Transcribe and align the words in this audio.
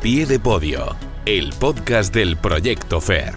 pie 0.00 0.24
de 0.24 0.40
podio, 0.40 0.96
el 1.26 1.52
podcast 1.58 2.14
del 2.14 2.38
Proyecto 2.38 3.02
FER. 3.02 3.34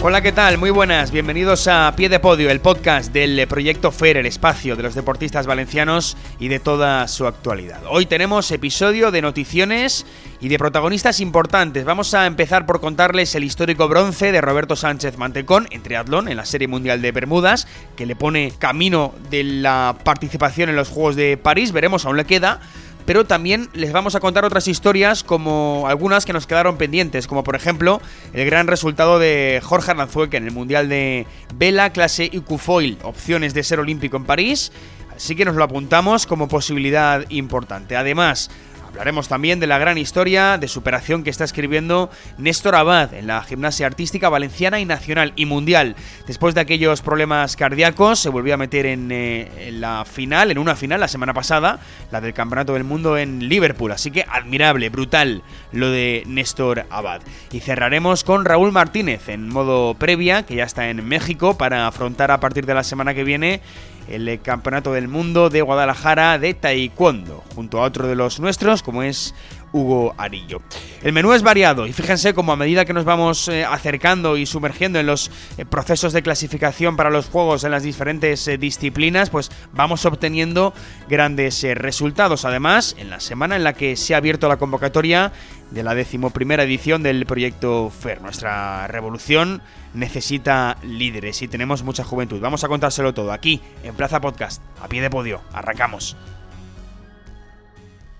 Hola, 0.00 0.20
¿qué 0.20 0.32
tal? 0.32 0.58
Muy 0.58 0.70
buenas, 0.70 1.10
bienvenidos 1.10 1.68
a 1.68 1.92
Pie 1.96 2.08
de 2.08 2.20
Podio, 2.20 2.50
el 2.50 2.60
podcast 2.60 3.12
del 3.12 3.46
Proyecto 3.46 3.92
FER, 3.92 4.16
el 4.16 4.26
espacio 4.26 4.74
de 4.74 4.82
los 4.82 4.94
deportistas 4.94 5.46
valencianos 5.46 6.16
y 6.40 6.48
de 6.48 6.60
toda 6.60 7.06
su 7.08 7.26
actualidad. 7.26 7.82
Hoy 7.88 8.06
tenemos 8.06 8.50
episodio 8.50 9.10
de 9.10 9.22
noticiones 9.22 10.06
y 10.40 10.48
de 10.48 10.58
protagonistas 10.58 11.20
importantes. 11.20 11.84
Vamos 11.84 12.14
a 12.14 12.26
empezar 12.26 12.64
por 12.64 12.80
contarles 12.80 13.34
el 13.34 13.44
histórico 13.44 13.88
bronce 13.88 14.30
de 14.30 14.40
Roberto 14.40 14.76
Sánchez 14.76 15.18
Mantecón 15.18 15.66
en 15.70 15.82
triatlón 15.82 16.28
en 16.28 16.36
la 16.36 16.46
Serie 16.46 16.68
Mundial 16.68 17.02
de 17.02 17.12
Bermudas, 17.12 17.66
que 17.96 18.06
le 18.06 18.14
pone 18.14 18.52
camino 18.58 19.14
de 19.30 19.42
la 19.42 19.96
participación 20.04 20.68
en 20.68 20.76
los 20.76 20.88
Juegos 20.88 21.16
de 21.16 21.36
París. 21.36 21.72
Veremos, 21.72 22.06
aún 22.06 22.16
le 22.16 22.24
queda 22.24 22.60
pero 23.08 23.24
también 23.24 23.70
les 23.72 23.90
vamos 23.90 24.16
a 24.16 24.20
contar 24.20 24.44
otras 24.44 24.68
historias 24.68 25.24
como 25.24 25.86
algunas 25.88 26.26
que 26.26 26.34
nos 26.34 26.46
quedaron 26.46 26.76
pendientes, 26.76 27.26
como 27.26 27.42
por 27.42 27.56
ejemplo 27.56 28.02
el 28.34 28.44
gran 28.44 28.66
resultado 28.66 29.18
de 29.18 29.62
Jorge 29.64 29.92
Aranzueque 29.92 30.36
en 30.36 30.44
el 30.44 30.50
Mundial 30.50 30.90
de 30.90 31.26
Vela 31.54 31.88
clase 31.88 32.28
IQ 32.30 32.58
Foil, 32.58 32.98
opciones 33.02 33.54
de 33.54 33.62
ser 33.62 33.80
olímpico 33.80 34.18
en 34.18 34.24
París, 34.24 34.72
así 35.16 35.34
que 35.34 35.46
nos 35.46 35.56
lo 35.56 35.64
apuntamos 35.64 36.26
como 36.26 36.48
posibilidad 36.48 37.24
importante. 37.30 37.96
Además, 37.96 38.50
Hablaremos 38.98 39.28
también 39.28 39.60
de 39.60 39.68
la 39.68 39.78
gran 39.78 39.96
historia 39.96 40.58
de 40.58 40.66
superación 40.66 41.22
que 41.22 41.30
está 41.30 41.44
escribiendo 41.44 42.10
Néstor 42.36 42.74
Abad 42.74 43.14
en 43.14 43.28
la 43.28 43.40
gimnasia 43.44 43.86
artística 43.86 44.28
valenciana 44.28 44.80
y 44.80 44.86
nacional 44.86 45.32
y 45.36 45.46
mundial. 45.46 45.94
Después 46.26 46.52
de 46.56 46.62
aquellos 46.62 47.00
problemas 47.00 47.54
cardíacos, 47.54 48.18
se 48.18 48.28
volvió 48.28 48.54
a 48.54 48.56
meter 48.56 48.86
en, 48.86 49.12
eh, 49.12 49.68
en, 49.68 49.80
la 49.80 50.04
final, 50.04 50.50
en 50.50 50.58
una 50.58 50.74
final 50.74 50.98
la 50.98 51.06
semana 51.06 51.32
pasada, 51.32 51.78
la 52.10 52.20
del 52.20 52.34
Campeonato 52.34 52.72
del 52.72 52.82
Mundo 52.82 53.16
en 53.16 53.48
Liverpool. 53.48 53.92
Así 53.92 54.10
que 54.10 54.26
admirable, 54.28 54.88
brutal 54.88 55.44
lo 55.70 55.92
de 55.92 56.24
Néstor 56.26 56.84
Abad. 56.90 57.20
Y 57.52 57.60
cerraremos 57.60 58.24
con 58.24 58.44
Raúl 58.44 58.72
Martínez 58.72 59.28
en 59.28 59.48
modo 59.48 59.94
previa, 59.94 60.42
que 60.42 60.56
ya 60.56 60.64
está 60.64 60.90
en 60.90 61.06
México, 61.06 61.56
para 61.56 61.86
afrontar 61.86 62.32
a 62.32 62.40
partir 62.40 62.66
de 62.66 62.74
la 62.74 62.82
semana 62.82 63.14
que 63.14 63.22
viene 63.22 63.60
el 64.08 64.40
Campeonato 64.40 64.92
del 64.92 65.08
Mundo 65.08 65.50
de 65.50 65.62
Guadalajara 65.62 66.38
de 66.38 66.54
Taekwondo, 66.54 67.44
junto 67.54 67.78
a 67.78 67.82
otro 67.82 68.06
de 68.06 68.14
los 68.14 68.40
nuestros, 68.40 68.82
como 68.82 69.02
es 69.02 69.34
Hugo 69.72 70.14
Arillo. 70.16 70.62
El 71.02 71.12
menú 71.12 71.32
es 71.32 71.42
variado 71.42 71.86
y 71.86 71.92
fíjense 71.92 72.34
cómo 72.34 72.52
a 72.52 72.56
medida 72.56 72.84
que 72.84 72.92
nos 72.92 73.04
vamos 73.04 73.48
eh, 73.48 73.64
acercando 73.64 74.36
y 74.36 74.46
sumergiendo 74.46 74.98
en 74.98 75.06
los 75.06 75.30
eh, 75.56 75.64
procesos 75.64 76.12
de 76.12 76.22
clasificación 76.22 76.96
para 76.96 77.10
los 77.10 77.26
juegos 77.26 77.64
en 77.64 77.70
las 77.70 77.82
diferentes 77.82 78.46
eh, 78.48 78.58
disciplinas, 78.58 79.30
pues 79.30 79.50
vamos 79.72 80.04
obteniendo 80.04 80.74
grandes 81.08 81.62
resultados. 81.74 82.44
Además, 82.44 82.96
en 82.98 83.10
la 83.10 83.20
semana 83.20 83.56
en 83.56 83.64
la 83.64 83.74
que 83.74 83.96
se 83.96 84.14
ha 84.14 84.18
abierto 84.18 84.48
la 84.48 84.56
convocatoria 84.56 85.32
de 85.70 85.82
la 85.82 85.94
decimoprimera 85.94 86.64
edición 86.64 87.02
del 87.02 87.26
proyecto 87.26 87.90
FER, 87.90 88.22
nuestra 88.22 88.86
revolución 88.88 89.62
necesita 89.94 90.78
líderes 90.82 91.42
y 91.42 91.48
tenemos 91.48 91.82
mucha 91.82 92.04
juventud. 92.04 92.40
Vamos 92.40 92.64
a 92.64 92.68
contárselo 92.68 93.12
todo 93.14 93.32
aquí, 93.32 93.60
en 93.82 93.94
Plaza 93.94 94.20
Podcast, 94.20 94.62
a 94.80 94.88
pie 94.88 95.02
de 95.02 95.10
podio. 95.10 95.42
Arrancamos. 95.52 96.16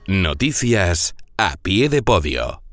Noticias 0.06 1.14
a 1.40 1.56
pie 1.62 1.88
de 1.88 2.02
podio. 2.02 2.67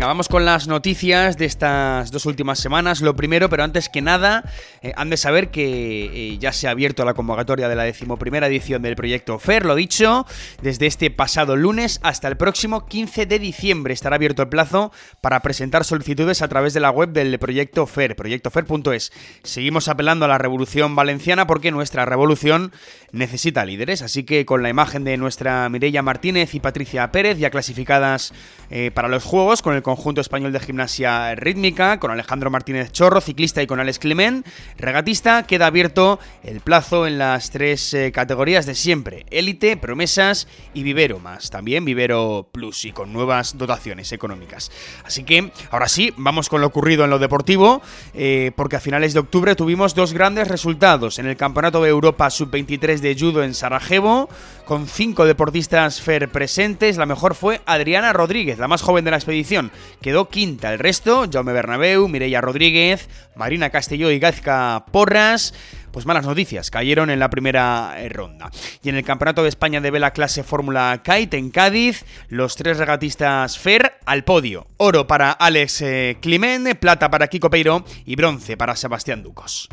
Venga, 0.00 0.06
vamos 0.06 0.30
con 0.30 0.46
las 0.46 0.66
noticias 0.66 1.36
de 1.36 1.44
estas 1.44 2.10
dos 2.10 2.24
últimas 2.24 2.58
semanas. 2.58 3.02
Lo 3.02 3.16
primero, 3.16 3.50
pero 3.50 3.64
antes 3.64 3.90
que 3.90 4.00
nada, 4.00 4.50
eh, 4.80 4.94
han 4.96 5.10
de 5.10 5.18
saber 5.18 5.50
que 5.50 6.04
eh, 6.06 6.38
ya 6.38 6.54
se 6.54 6.68
ha 6.68 6.70
abierto 6.70 7.04
la 7.04 7.12
convocatoria 7.12 7.68
de 7.68 7.76
la 7.76 7.82
decimoprimera 7.82 8.46
edición 8.46 8.80
del 8.80 8.96
proyecto 8.96 9.38
FER, 9.38 9.66
lo 9.66 9.74
dicho, 9.74 10.24
desde 10.62 10.86
este 10.86 11.10
pasado 11.10 11.54
lunes 11.54 12.00
hasta 12.02 12.28
el 12.28 12.38
próximo 12.38 12.86
15 12.86 13.26
de 13.26 13.38
diciembre 13.38 13.92
estará 13.92 14.16
abierto 14.16 14.40
el 14.40 14.48
plazo 14.48 14.90
para 15.20 15.40
presentar 15.40 15.84
solicitudes 15.84 16.40
a 16.40 16.48
través 16.48 16.72
de 16.72 16.80
la 16.80 16.90
web 16.90 17.10
del 17.10 17.38
proyecto 17.38 17.86
FER, 17.86 18.16
proyectofer.es. 18.16 19.12
Seguimos 19.42 19.88
apelando 19.88 20.24
a 20.24 20.28
la 20.28 20.38
revolución 20.38 20.96
valenciana 20.96 21.46
porque 21.46 21.72
nuestra 21.72 22.06
revolución 22.06 22.72
necesita 23.12 23.66
líderes, 23.66 24.00
así 24.00 24.24
que 24.24 24.46
con 24.46 24.62
la 24.62 24.70
imagen 24.70 25.04
de 25.04 25.18
nuestra 25.18 25.68
Mireia 25.68 26.00
Martínez 26.00 26.54
y 26.54 26.60
Patricia 26.60 27.12
Pérez 27.12 27.36
ya 27.36 27.50
clasificadas 27.50 28.32
eh, 28.70 28.90
para 28.94 29.08
los 29.08 29.24
Juegos, 29.24 29.60
con 29.60 29.74
el 29.74 29.82
conjunto 29.90 30.20
español 30.20 30.52
de 30.52 30.60
gimnasia 30.60 31.34
rítmica, 31.34 31.98
con 31.98 32.12
Alejandro 32.12 32.48
Martínez 32.48 32.92
Chorro, 32.92 33.20
ciclista, 33.20 33.60
y 33.60 33.66
con 33.66 33.80
Alex 33.80 33.98
Clement, 33.98 34.46
regatista, 34.78 35.42
queda 35.42 35.66
abierto 35.66 36.20
el 36.44 36.60
plazo 36.60 37.08
en 37.08 37.18
las 37.18 37.50
tres 37.50 37.92
eh, 37.92 38.12
categorías 38.12 38.66
de 38.66 38.76
siempre, 38.76 39.26
élite, 39.30 39.76
promesas 39.76 40.46
y 40.74 40.84
vivero 40.84 41.18
más, 41.18 41.50
también 41.50 41.84
vivero 41.84 42.48
plus 42.52 42.84
y 42.84 42.92
con 42.92 43.12
nuevas 43.12 43.58
dotaciones 43.58 44.12
económicas. 44.12 44.70
Así 45.04 45.24
que 45.24 45.50
ahora 45.72 45.88
sí, 45.88 46.14
vamos 46.16 46.48
con 46.48 46.60
lo 46.60 46.68
ocurrido 46.68 47.02
en 47.02 47.10
lo 47.10 47.18
deportivo, 47.18 47.82
eh, 48.14 48.52
porque 48.54 48.76
a 48.76 48.80
finales 48.80 49.12
de 49.12 49.18
octubre 49.18 49.56
tuvimos 49.56 49.96
dos 49.96 50.12
grandes 50.12 50.46
resultados 50.46 51.18
en 51.18 51.26
el 51.26 51.36
Campeonato 51.36 51.82
de 51.82 51.90
Europa 51.90 52.30
Sub-23 52.30 53.00
de 53.00 53.16
judo 53.18 53.42
en 53.42 53.54
Sarajevo, 53.54 54.28
con 54.70 54.86
cinco 54.86 55.26
deportistas 55.26 56.00
FER 56.00 56.28
presentes. 56.28 56.96
La 56.96 57.04
mejor 57.04 57.34
fue 57.34 57.60
Adriana 57.66 58.12
Rodríguez, 58.12 58.60
la 58.60 58.68
más 58.68 58.82
joven 58.82 59.04
de 59.04 59.10
la 59.10 59.16
expedición. 59.16 59.72
Quedó 60.00 60.28
quinta. 60.28 60.72
El 60.72 60.78
resto, 60.78 61.26
Jaume 61.28 61.52
Bernabeu, 61.52 62.06
Mireia 62.06 62.40
Rodríguez, 62.40 63.08
Marina 63.34 63.70
Castelló 63.70 64.12
y 64.12 64.20
Gazca 64.20 64.84
Porras 64.92 65.54
pues 65.90 66.06
malas 66.06 66.24
noticias, 66.24 66.70
cayeron 66.70 67.10
en 67.10 67.18
la 67.18 67.30
primera 67.30 67.96
eh, 67.96 68.08
ronda. 68.10 68.48
Y 68.80 68.90
en 68.90 68.94
el 68.94 69.02
Campeonato 69.02 69.42
de 69.42 69.48
España 69.48 69.80
de 69.80 69.90
Vela 69.90 70.12
Clase 70.12 70.44
Fórmula 70.44 71.02
Kite 71.02 71.36
en 71.36 71.50
Cádiz, 71.50 72.04
los 72.28 72.54
tres 72.54 72.78
regatistas 72.78 73.58
FER 73.58 73.94
al 74.06 74.22
podio. 74.22 74.68
Oro 74.76 75.08
para 75.08 75.32
Alex 75.32 75.82
eh, 75.82 76.18
Climent, 76.22 76.78
plata 76.78 77.10
para 77.10 77.26
Kiko 77.26 77.50
Peiro 77.50 77.84
y 78.04 78.14
bronce 78.14 78.56
para 78.56 78.76
Sebastián 78.76 79.24
Ducos. 79.24 79.68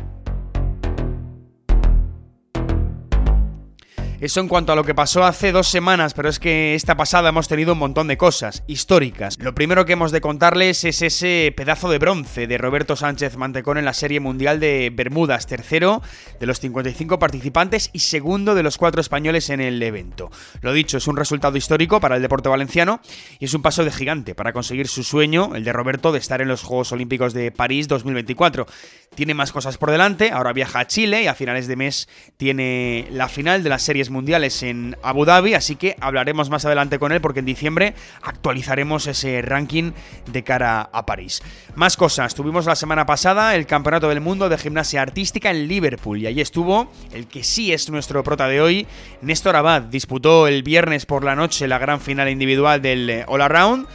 Eso 4.19 4.39
en 4.39 4.47
cuanto 4.47 4.71
a 4.71 4.75
lo 4.75 4.83
que 4.83 4.95
pasó 4.95 5.23
hace 5.25 5.51
dos 5.51 5.67
semanas, 5.67 6.15
pero 6.15 6.27
es 6.27 6.39
que 6.39 6.73
esta 6.73 6.97
pasada 6.97 7.29
hemos 7.29 7.47
tenido 7.47 7.73
un 7.73 7.79
montón 7.79 8.07
de 8.07 8.17
cosas 8.17 8.63
históricas. 8.65 9.37
Lo 9.39 9.53
primero 9.53 9.85
que 9.85 9.93
hemos 9.93 10.11
de 10.11 10.21
contarles 10.21 10.85
es 10.85 11.03
ese 11.03 11.53
pedazo 11.55 11.87
de 11.87 11.99
bronce 11.99 12.47
de 12.47 12.57
Roberto 12.57 12.95
Sánchez 12.95 13.37
Mantecón 13.37 13.77
en 13.77 13.85
la 13.85 13.93
Serie 13.93 14.19
Mundial 14.19 14.59
de 14.59 14.91
Bermudas, 14.91 15.45
tercero 15.45 16.01
de 16.39 16.47
los 16.47 16.59
55 16.59 17.19
participantes 17.19 17.91
y 17.93 17.99
segundo 17.99 18.55
de 18.55 18.63
los 18.63 18.79
cuatro 18.79 19.01
españoles 19.01 19.51
en 19.51 19.61
el 19.61 19.83
evento. 19.83 20.31
Lo 20.61 20.73
dicho, 20.73 20.97
es 20.97 21.07
un 21.07 21.15
resultado 21.15 21.55
histórico 21.55 21.99
para 21.99 22.15
el 22.15 22.23
deporte 22.23 22.49
valenciano 22.49 23.01
y 23.37 23.45
es 23.45 23.53
un 23.53 23.61
paso 23.61 23.85
de 23.85 23.91
gigante 23.91 24.33
para 24.33 24.51
conseguir 24.51 24.87
su 24.87 25.03
sueño, 25.03 25.53
el 25.53 25.63
de 25.63 25.73
Roberto, 25.73 26.11
de 26.11 26.17
estar 26.17 26.41
en 26.41 26.47
los 26.47 26.63
Juegos 26.63 26.91
Olímpicos 26.91 27.33
de 27.33 27.51
París 27.51 27.87
2024. 27.87 28.65
Tiene 29.13 29.35
más 29.35 29.51
cosas 29.51 29.77
por 29.77 29.91
delante, 29.91 30.31
ahora 30.31 30.53
viaja 30.53 30.79
a 30.79 30.87
Chile 30.87 31.21
y 31.21 31.27
a 31.27 31.35
finales 31.35 31.67
de 31.67 31.75
mes 31.75 32.09
tiene 32.37 33.07
la 33.11 33.29
final 33.29 33.61
de 33.61 33.69
las 33.69 33.83
series 33.83 34.06
mundiales 34.09 34.63
en 34.63 34.95
Abu 35.03 35.25
Dhabi, 35.25 35.53
así 35.53 35.75
que 35.75 35.95
hablaremos 35.99 36.49
más 36.49 36.65
adelante 36.65 36.99
con 36.99 37.11
él 37.11 37.21
porque 37.21 37.39
en 37.39 37.45
diciembre 37.45 37.93
actualizaremos 38.21 39.07
ese 39.07 39.41
ranking 39.41 39.91
de 40.31 40.43
cara 40.43 40.89
a 40.91 41.05
París. 41.05 41.41
Más 41.75 41.97
cosas, 41.97 42.35
tuvimos 42.35 42.65
la 42.65 42.75
semana 42.75 43.05
pasada 43.05 43.55
el 43.55 43.65
Campeonato 43.65 44.09
del 44.09 44.21
Mundo 44.21 44.49
de 44.49 44.57
Gimnasia 44.57 45.01
Artística 45.01 45.51
en 45.51 45.67
Liverpool 45.67 46.19
y 46.19 46.27
allí 46.27 46.41
estuvo 46.41 46.91
el 47.13 47.27
que 47.27 47.43
sí 47.43 47.73
es 47.73 47.89
nuestro 47.89 48.23
prota 48.23 48.47
de 48.47 48.61
hoy, 48.61 48.87
Néstor 49.21 49.55
Abad, 49.55 49.83
disputó 49.83 50.47
el 50.47 50.63
viernes 50.63 51.05
por 51.05 51.23
la 51.23 51.35
noche 51.35 51.67
la 51.67 51.77
gran 51.77 52.01
final 52.01 52.29
individual 52.29 52.81
del 52.81 53.23
All 53.27 53.41
Around 53.41 53.87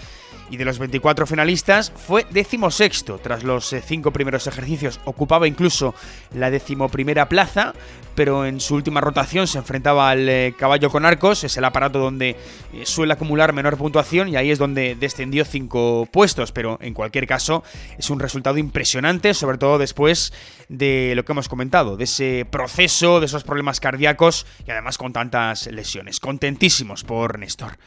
y 0.53 0.59
de 0.59 0.67
los 0.67 0.79
24 0.79 1.27
finalistas 1.27 1.91
fue 1.91 2.27
decimosexto. 2.31 3.19
Tras 3.19 3.43
los 3.43 3.73
eh, 3.73 3.83
cinco 3.85 4.13
primeros 4.13 4.47
ejercicios 4.47 5.01
ocupaba 5.07 5.49
incluso 5.49 5.95
la 6.35 6.51
decimoprimera 6.51 7.27
plaza, 7.31 7.73
pero 8.15 8.45
en 8.45 8.61
su 8.61 8.75
última 8.75 9.01
rotación 9.01 9.47
se 9.47 9.57
enfrentaba 9.57 10.11
al 10.11 10.29
eh, 10.29 10.55
caballo 10.59 10.91
con 10.91 11.07
arcos, 11.07 11.43
es 11.45 11.57
el 11.57 11.65
aparato 11.65 11.99
donde 11.99 12.37
eh, 12.75 12.85
suele 12.85 13.15
acumular 13.15 13.55
menor 13.55 13.79
puntuación 13.79 14.29
y 14.29 14.37
ahí 14.37 14.51
es 14.51 14.59
donde 14.59 14.95
descendió 14.95 15.47
cinco 15.47 16.07
puestos, 16.13 16.53
pero 16.53 16.77
en 16.83 16.93
cualquier 16.93 17.27
caso 17.27 17.65
es 17.97 18.11
un 18.11 18.21
resultado 18.21 18.59
impresionante, 18.59 19.33
sobre 19.33 19.57
todo 19.57 19.79
después 19.79 20.35
de 20.69 21.15
lo 21.17 21.25
que 21.25 21.33
hemos 21.33 21.49
comentado, 21.49 21.97
de 21.97 22.05
ese 22.05 22.47
proceso, 22.51 23.21
de 23.21 23.27
esos 23.27 23.43
problemas 23.43 23.81
cardíacos 23.81 24.45
y 24.67 24.71
además 24.71 24.99
con 24.99 25.15
tantas 25.15 25.67
lesiones. 25.69 26.21
Contentísimos 26.21 27.05
por 27.05 27.39
Néstor. 27.39 27.79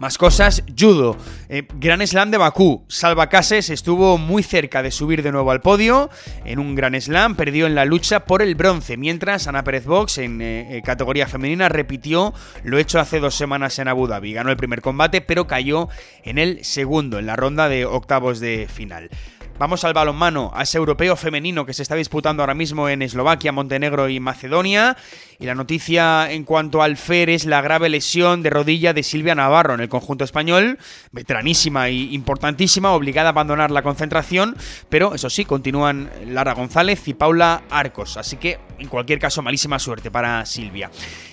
Más 0.00 0.16
cosas, 0.16 0.64
judo. 0.78 1.18
Eh, 1.50 1.68
gran 1.74 2.00
slam 2.06 2.30
de 2.30 2.38
Bakú. 2.38 2.86
Salva 2.88 3.28
Cases 3.28 3.68
estuvo 3.68 4.16
muy 4.16 4.42
cerca 4.42 4.82
de 4.82 4.90
subir 4.90 5.22
de 5.22 5.30
nuevo 5.30 5.50
al 5.50 5.60
podio. 5.60 6.08
En 6.46 6.58
un 6.58 6.74
gran 6.74 6.98
slam 6.98 7.36
perdió 7.36 7.66
en 7.66 7.74
la 7.74 7.84
lucha 7.84 8.24
por 8.24 8.40
el 8.40 8.54
bronce, 8.54 8.96
mientras 8.96 9.46
Ana 9.46 9.62
Pérez 9.62 9.84
Box 9.84 10.16
en 10.16 10.40
eh, 10.40 10.78
eh, 10.78 10.82
categoría 10.82 11.26
femenina 11.26 11.68
repitió 11.68 12.32
lo 12.64 12.78
hecho 12.78 12.98
hace 12.98 13.20
dos 13.20 13.34
semanas 13.34 13.78
en 13.78 13.88
Abu 13.88 14.06
Dhabi. 14.06 14.32
Ganó 14.32 14.50
el 14.50 14.56
primer 14.56 14.80
combate, 14.80 15.20
pero 15.20 15.46
cayó 15.46 15.90
en 16.24 16.38
el 16.38 16.64
segundo, 16.64 17.18
en 17.18 17.26
la 17.26 17.36
ronda 17.36 17.68
de 17.68 17.84
octavos 17.84 18.40
de 18.40 18.68
final. 18.72 19.10
Vamos 19.60 19.84
al 19.84 19.92
balonmano, 19.92 20.50
a 20.54 20.62
ese 20.62 20.78
europeo 20.78 21.16
femenino 21.16 21.66
que 21.66 21.74
se 21.74 21.82
está 21.82 21.94
disputando 21.94 22.42
ahora 22.42 22.54
mismo 22.54 22.88
en 22.88 23.02
Eslovaquia, 23.02 23.52
Montenegro 23.52 24.08
y 24.08 24.18
Macedonia. 24.18 24.96
Y 25.40 25.46
la 25.46 25.54
noticia 25.54 26.30
en 26.30 26.44
cuanto 26.44 26.82
al 26.82 26.98
FER 26.98 27.30
es 27.30 27.46
la 27.46 27.62
grave 27.62 27.88
lesión 27.88 28.42
de 28.42 28.50
rodilla 28.50 28.92
de 28.92 29.02
Silvia 29.02 29.34
Navarro 29.34 29.72
en 29.72 29.80
el 29.80 29.88
conjunto 29.88 30.22
español, 30.22 30.78
veteranísima 31.12 31.88
e 31.88 31.94
importantísima, 31.94 32.92
obligada 32.92 33.30
a 33.30 33.32
abandonar 33.32 33.70
la 33.70 33.80
concentración, 33.80 34.54
pero 34.90 35.14
eso 35.14 35.30
sí, 35.30 35.46
continúan 35.46 36.10
Lara 36.26 36.52
González 36.52 37.08
y 37.08 37.14
Paula 37.14 37.62
Arcos. 37.70 38.18
Así 38.18 38.36
que, 38.36 38.58
en 38.78 38.88
cualquier 38.88 39.18
caso, 39.18 39.40
malísima 39.40 39.78
suerte 39.78 40.10
para 40.10 40.44
Silvia. 40.44 40.90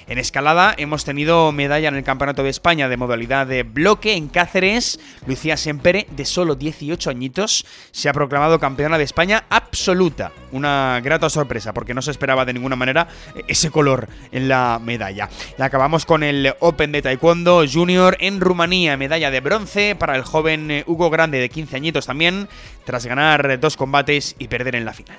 En 0.08 0.20
escalada 0.20 0.74
hemos 0.78 1.04
tenido 1.04 1.52
medalla 1.52 1.90
en 1.90 1.96
el 1.96 2.04
Campeonato 2.06 2.42
de 2.44 2.50
España 2.50 2.88
de 2.88 2.96
modalidad 2.96 3.46
de 3.46 3.64
bloque 3.64 4.14
en 4.14 4.30
Cáceres. 4.30 5.02
Lucía 5.26 5.58
Sempere, 5.58 6.08
de 6.12 6.24
solo 6.24 6.56
18 6.56 7.10
añitos, 7.10 7.66
se 7.92 8.08
ha 8.08 8.14
proclamado 8.14 8.58
campeona 8.58 8.98
de 8.98 9.04
España 9.04 9.44
absoluta. 9.50 10.32
Una 10.54 11.02
grata 11.04 11.30
sorpresa, 11.30 11.74
porque 11.74 11.94
no 11.94 12.02
se 12.02 12.12
esperaba 12.12 12.46
de 12.46 12.54
ninguna 12.54 12.78
manera 12.78 13.10
ese 13.50 13.70
color 13.70 13.97
en 14.32 14.48
la 14.48 14.80
medalla. 14.84 15.30
Acabamos 15.58 16.06
con 16.06 16.24
el 16.24 16.54
Open 16.60 16.92
de 16.92 17.02
Taekwondo 17.02 17.64
Junior 17.72 18.18
en 18.20 18.40
Rumanía, 18.40 18.98
medalla 18.98 19.32
de 19.32 19.40
bronce 19.40 19.96
para 19.96 20.16
el 20.16 20.24
joven 20.24 20.84
Hugo 20.86 21.10
Grande 21.10 21.40
de 21.40 21.50
15 21.50 21.76
añitos 21.76 22.06
también, 22.06 22.48
tras 22.86 23.06
ganar 23.06 23.60
dos 23.60 23.78
combates 23.78 24.36
y 24.40 24.48
perder 24.48 24.76
en 24.76 24.86
la 24.86 24.94
final. 24.94 25.18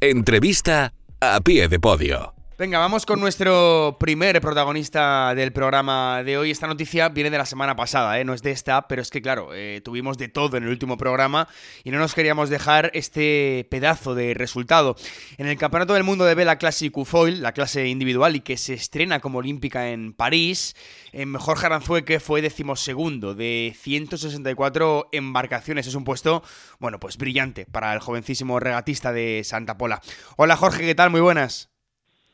Entrevista 0.00 0.92
a 1.20 1.40
pie 1.40 1.68
de 1.68 1.80
podio. 1.80 2.37
Venga, 2.58 2.80
vamos 2.80 3.06
con 3.06 3.20
nuestro 3.20 3.98
primer 4.00 4.40
protagonista 4.40 5.32
del 5.36 5.52
programa 5.52 6.24
de 6.24 6.38
hoy. 6.38 6.50
Esta 6.50 6.66
noticia 6.66 7.08
viene 7.08 7.30
de 7.30 7.38
la 7.38 7.46
semana 7.46 7.76
pasada, 7.76 8.18
¿eh? 8.18 8.24
no 8.24 8.34
es 8.34 8.42
de 8.42 8.50
esta, 8.50 8.88
pero 8.88 9.00
es 9.00 9.10
que 9.10 9.22
claro, 9.22 9.50
eh, 9.54 9.80
tuvimos 9.84 10.18
de 10.18 10.26
todo 10.26 10.56
en 10.56 10.64
el 10.64 10.70
último 10.70 10.96
programa 10.96 11.46
y 11.84 11.92
no 11.92 11.98
nos 11.98 12.16
queríamos 12.16 12.50
dejar 12.50 12.90
este 12.94 13.68
pedazo 13.70 14.16
de 14.16 14.34
resultado. 14.34 14.96
En 15.36 15.46
el 15.46 15.56
Campeonato 15.56 15.94
del 15.94 16.02
Mundo 16.02 16.24
de 16.24 16.34
Vela 16.34 16.58
Classic 16.58 16.92
Foil, 17.04 17.42
la 17.42 17.52
clase 17.52 17.86
individual 17.86 18.34
y 18.34 18.40
que 18.40 18.56
se 18.56 18.74
estrena 18.74 19.20
como 19.20 19.38
olímpica 19.38 19.90
en 19.90 20.12
París, 20.12 20.74
en 21.12 21.34
Jorge 21.34 21.66
Aranzueque 21.66 22.18
fue 22.18 22.42
decimosegundo 22.42 23.36
de 23.36 23.72
164 23.78 25.10
embarcaciones. 25.12 25.86
Es 25.86 25.94
un 25.94 26.02
puesto, 26.02 26.42
bueno, 26.80 26.98
pues 26.98 27.18
brillante 27.18 27.66
para 27.66 27.92
el 27.92 28.00
jovencísimo 28.00 28.58
regatista 28.58 29.12
de 29.12 29.42
Santa 29.44 29.78
Pola. 29.78 30.00
Hola 30.36 30.56
Jorge, 30.56 30.84
¿qué 30.84 30.96
tal? 30.96 31.10
Muy 31.10 31.20
buenas. 31.20 31.70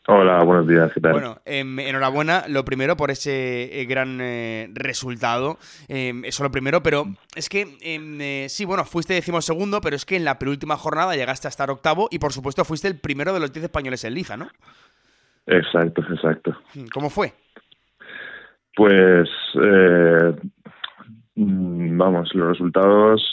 Hola, 0.07 0.45
buenos 0.45 0.69
días, 0.69 0.93
¿qué 0.93 1.01
tal? 1.01 1.13
Bueno, 1.13 1.39
em, 1.47 1.79
enhorabuena, 1.79 2.45
lo 2.47 2.63
primero 2.63 2.95
por 2.95 3.11
ese 3.11 3.81
eh, 3.81 3.87
gran 3.87 4.19
eh, 4.21 4.69
resultado, 4.75 5.57
em, 5.89 6.27
eso 6.27 6.43
lo 6.43 6.51
primero, 6.51 6.83
pero 6.83 7.07
es 7.35 7.49
que 7.49 7.79
em, 7.81 8.21
eh, 8.21 8.47
sí, 8.51 8.67
bueno, 8.67 8.85
fuiste 8.85 9.15
decimosegundo, 9.15 9.81
pero 9.81 9.97
es 9.97 10.05
que 10.05 10.17
en 10.17 10.27
la 10.27 10.39
penúltima 10.39 10.77
jornada 10.77 11.15
llegaste 11.15 11.49
a 11.49 11.51
estar 11.51 11.71
octavo 11.71 12.09
y 12.11 12.19
por 12.19 12.33
supuesto 12.33 12.67
fuiste 12.67 12.87
el 12.87 13.01
primero 13.01 13.33
de 13.33 13.41
los 13.41 13.51
diez 13.51 13.65
españoles 13.65 14.05
en 14.05 14.13
Liza, 14.13 14.37
¿no? 14.37 14.49
Exacto, 15.47 16.03
exacto. 16.11 16.55
¿Cómo 16.93 17.09
fue? 17.09 17.33
Pues, 18.77 19.31
mm, 21.35 21.97
vamos, 21.97 22.35
los 22.35 22.49
resultados 22.49 23.33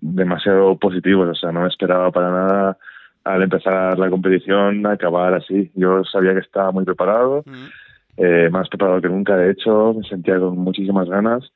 demasiado 0.00 0.78
positivos, 0.78 1.28
o 1.28 1.34
sea, 1.34 1.52
no 1.52 1.60
me 1.60 1.68
esperaba 1.68 2.10
para 2.10 2.30
nada 2.30 2.78
al 3.24 3.42
empezar 3.42 3.98
la 3.98 4.10
competición 4.10 4.86
acabar 4.86 5.34
así. 5.34 5.70
Yo 5.74 6.04
sabía 6.04 6.32
que 6.34 6.40
estaba 6.40 6.72
muy 6.72 6.84
preparado, 6.84 7.44
eh, 8.16 8.48
más 8.50 8.68
preparado 8.68 9.00
que 9.00 9.08
nunca, 9.08 9.36
de 9.36 9.50
hecho, 9.52 9.94
me 9.94 10.06
sentía 10.08 10.38
con 10.38 10.58
muchísimas 10.58 11.08
ganas. 11.08 11.52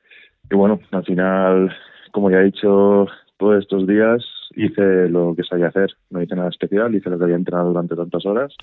Y 0.49 0.55
bueno, 0.55 0.79
al 0.91 1.03
final, 1.03 1.75
como 2.11 2.31
ya 2.31 2.39
he 2.39 2.45
dicho 2.45 3.07
todos 3.37 3.59
estos 3.59 3.85
días, 3.85 4.25
hice 4.55 5.09
lo 5.09 5.35
que 5.35 5.43
sabía 5.43 5.67
hacer. 5.67 5.91
No 6.09 6.21
hice 6.21 6.35
nada 6.35 6.49
especial, 6.49 6.93
hice 6.95 7.09
lo 7.09 7.17
que 7.17 7.25
había 7.25 7.35
entrenado 7.35 7.69
durante 7.69 7.95
tantas 7.95 8.25
horas. 8.25 8.55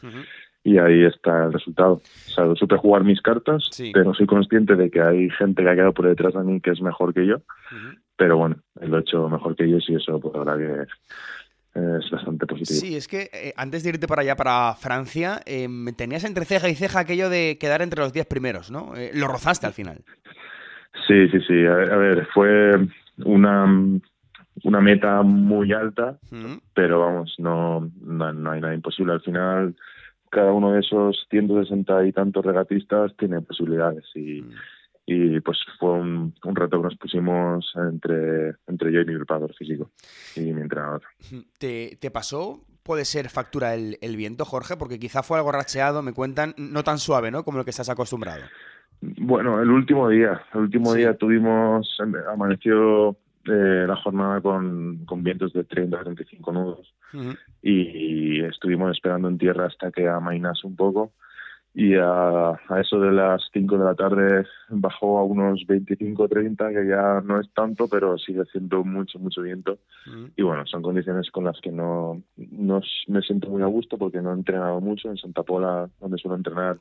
Y 0.62 0.78
ahí 0.78 1.04
está 1.04 1.44
el 1.44 1.52
resultado. 1.52 1.94
O 1.94 2.30
sea, 2.30 2.54
supe 2.56 2.76
jugar 2.76 3.04
mis 3.04 3.20
cartas, 3.20 3.68
pero 3.92 4.14
soy 4.14 4.26
consciente 4.26 4.76
de 4.76 4.90
que 4.90 5.00
hay 5.00 5.30
gente 5.30 5.62
que 5.62 5.68
ha 5.68 5.74
quedado 5.74 5.92
por 5.92 6.08
detrás 6.08 6.34
de 6.34 6.40
mí 6.40 6.60
que 6.60 6.70
es 6.70 6.80
mejor 6.80 7.12
que 7.12 7.26
yo. 7.26 7.36
Pero 8.16 8.38
bueno, 8.38 8.56
lo 8.80 8.98
he 8.98 9.00
hecho 9.00 9.28
mejor 9.28 9.56
que 9.56 9.64
ellos 9.64 9.84
y 9.88 9.96
eso, 9.96 10.18
pues 10.20 10.32
verdad 10.34 10.56
que 10.56 10.86
es 11.74 12.10
bastante 12.10 12.46
positivo. 12.46 12.80
Sí, 12.80 12.96
es 12.96 13.08
que 13.08 13.30
eh, 13.32 13.52
antes 13.56 13.82
de 13.82 13.90
irte 13.90 14.06
para 14.06 14.22
allá, 14.22 14.36
para 14.36 14.74
Francia, 14.74 15.40
eh, 15.44 15.68
tenías 15.96 16.24
entre 16.24 16.44
ceja 16.44 16.68
y 16.68 16.74
ceja 16.74 17.00
aquello 17.00 17.28
de 17.28 17.58
quedar 17.58 17.82
entre 17.82 18.00
los 18.00 18.12
10 18.12 18.26
primeros, 18.26 18.70
¿no? 18.70 18.94
Eh, 18.96 19.10
lo 19.12 19.26
rozaste 19.26 19.66
al 19.66 19.72
final. 19.72 20.04
Sí, 21.06 21.28
sí, 21.28 21.40
sí. 21.46 21.66
A, 21.66 21.96
ver, 21.96 22.26
fue 22.32 22.72
una, 23.24 23.66
una 24.62 24.80
meta 24.80 25.22
muy 25.22 25.72
alta, 25.72 26.18
pero 26.74 27.00
vamos, 27.00 27.34
no, 27.38 27.90
no, 28.00 28.50
hay 28.50 28.60
nada 28.60 28.74
imposible. 28.74 29.12
Al 29.12 29.20
final, 29.20 29.74
cada 30.30 30.52
uno 30.52 30.72
de 30.72 30.80
esos 30.80 31.26
160 31.30 32.06
y 32.06 32.12
tantos 32.12 32.44
regatistas 32.44 33.16
tiene 33.16 33.40
posibilidades 33.40 34.04
y... 34.14 34.42
Mm 34.42 34.52
y 35.06 35.40
pues 35.40 35.58
fue 35.78 35.92
un, 35.92 36.34
reto 36.42 36.78
que 36.78 36.84
nos 36.84 36.96
pusimos 36.96 37.72
entre, 37.76 38.54
entre 38.66 38.92
yo 38.92 39.00
y 39.00 39.04
mi 39.04 39.16
preparador 39.16 39.54
físico 39.54 39.90
y 40.36 40.52
mi 40.52 40.62
entrenador. 40.62 41.02
¿Te, 41.58 41.98
te 42.00 42.10
pasó? 42.10 42.64
Puede 42.82 43.04
ser 43.04 43.28
factura 43.28 43.74
el, 43.74 43.98
el, 44.00 44.16
viento, 44.16 44.44
Jorge, 44.44 44.76
porque 44.76 44.98
quizá 44.98 45.22
fue 45.22 45.38
algo 45.38 45.52
racheado, 45.52 46.02
me 46.02 46.12
cuentan, 46.12 46.54
no 46.56 46.84
tan 46.84 46.98
suave, 46.98 47.30
¿no? 47.30 47.44
Como 47.44 47.58
lo 47.58 47.64
que 47.64 47.70
estás 47.70 47.88
acostumbrado. 47.88 48.42
Bueno, 49.00 49.60
el 49.60 49.70
último 49.70 50.08
día, 50.08 50.42
el 50.54 50.60
último 50.60 50.94
día 50.94 51.14
tuvimos, 51.16 51.98
amaneció 52.32 53.16
eh, 53.46 53.84
la 53.86 53.96
jornada 53.96 54.40
con, 54.40 55.04
con, 55.04 55.22
vientos 55.22 55.52
de 55.52 55.64
30 55.64 55.98
a 55.98 56.04
35 56.04 56.52
nudos 56.52 56.94
y, 57.60 58.42
estuvimos 58.42 58.90
esperando 58.92 59.28
en 59.28 59.36
tierra 59.36 59.66
hasta 59.66 59.90
que 59.90 60.08
amainase 60.08 60.66
un 60.66 60.76
poco 60.76 61.12
y 61.74 61.96
a, 61.96 62.50
a, 62.50 62.80
eso 62.80 63.00
de 63.00 63.10
las 63.10 63.42
5 63.52 63.76
de 63.76 63.84
la 63.84 63.94
tarde 63.96 64.46
bajó 64.68 65.18
a 65.18 65.24
unos 65.24 65.66
25 65.66 66.28
30 66.28 66.68
que 66.68 66.86
ya 66.86 67.20
no 67.20 67.40
es 67.40 67.52
tanto 67.52 67.88
pero 67.88 68.16
sigue 68.16 68.44
siendo 68.52 68.84
mucho 68.84 69.18
mucho 69.18 69.42
viento. 69.42 69.78
Mm. 70.06 70.26
y 70.36 70.42
bueno 70.42 70.64
son 70.66 70.82
condiciones 70.82 71.30
con 71.32 71.44
las 71.44 71.60
que 71.60 71.72
no, 71.72 72.22
no 72.36 72.80
me 73.08 73.20
siento 73.22 73.48
muy 73.48 73.62
a 73.62 73.66
gusto 73.66 73.98
porque 73.98 74.22
no 74.22 74.30
he 74.30 74.34
entrenado 74.34 74.80
mucho. 74.80 75.10
En 75.10 75.16
Santa 75.16 75.42
Pola 75.42 75.88
donde 76.00 76.18
suelo 76.18 76.36
entrenar 76.36 76.76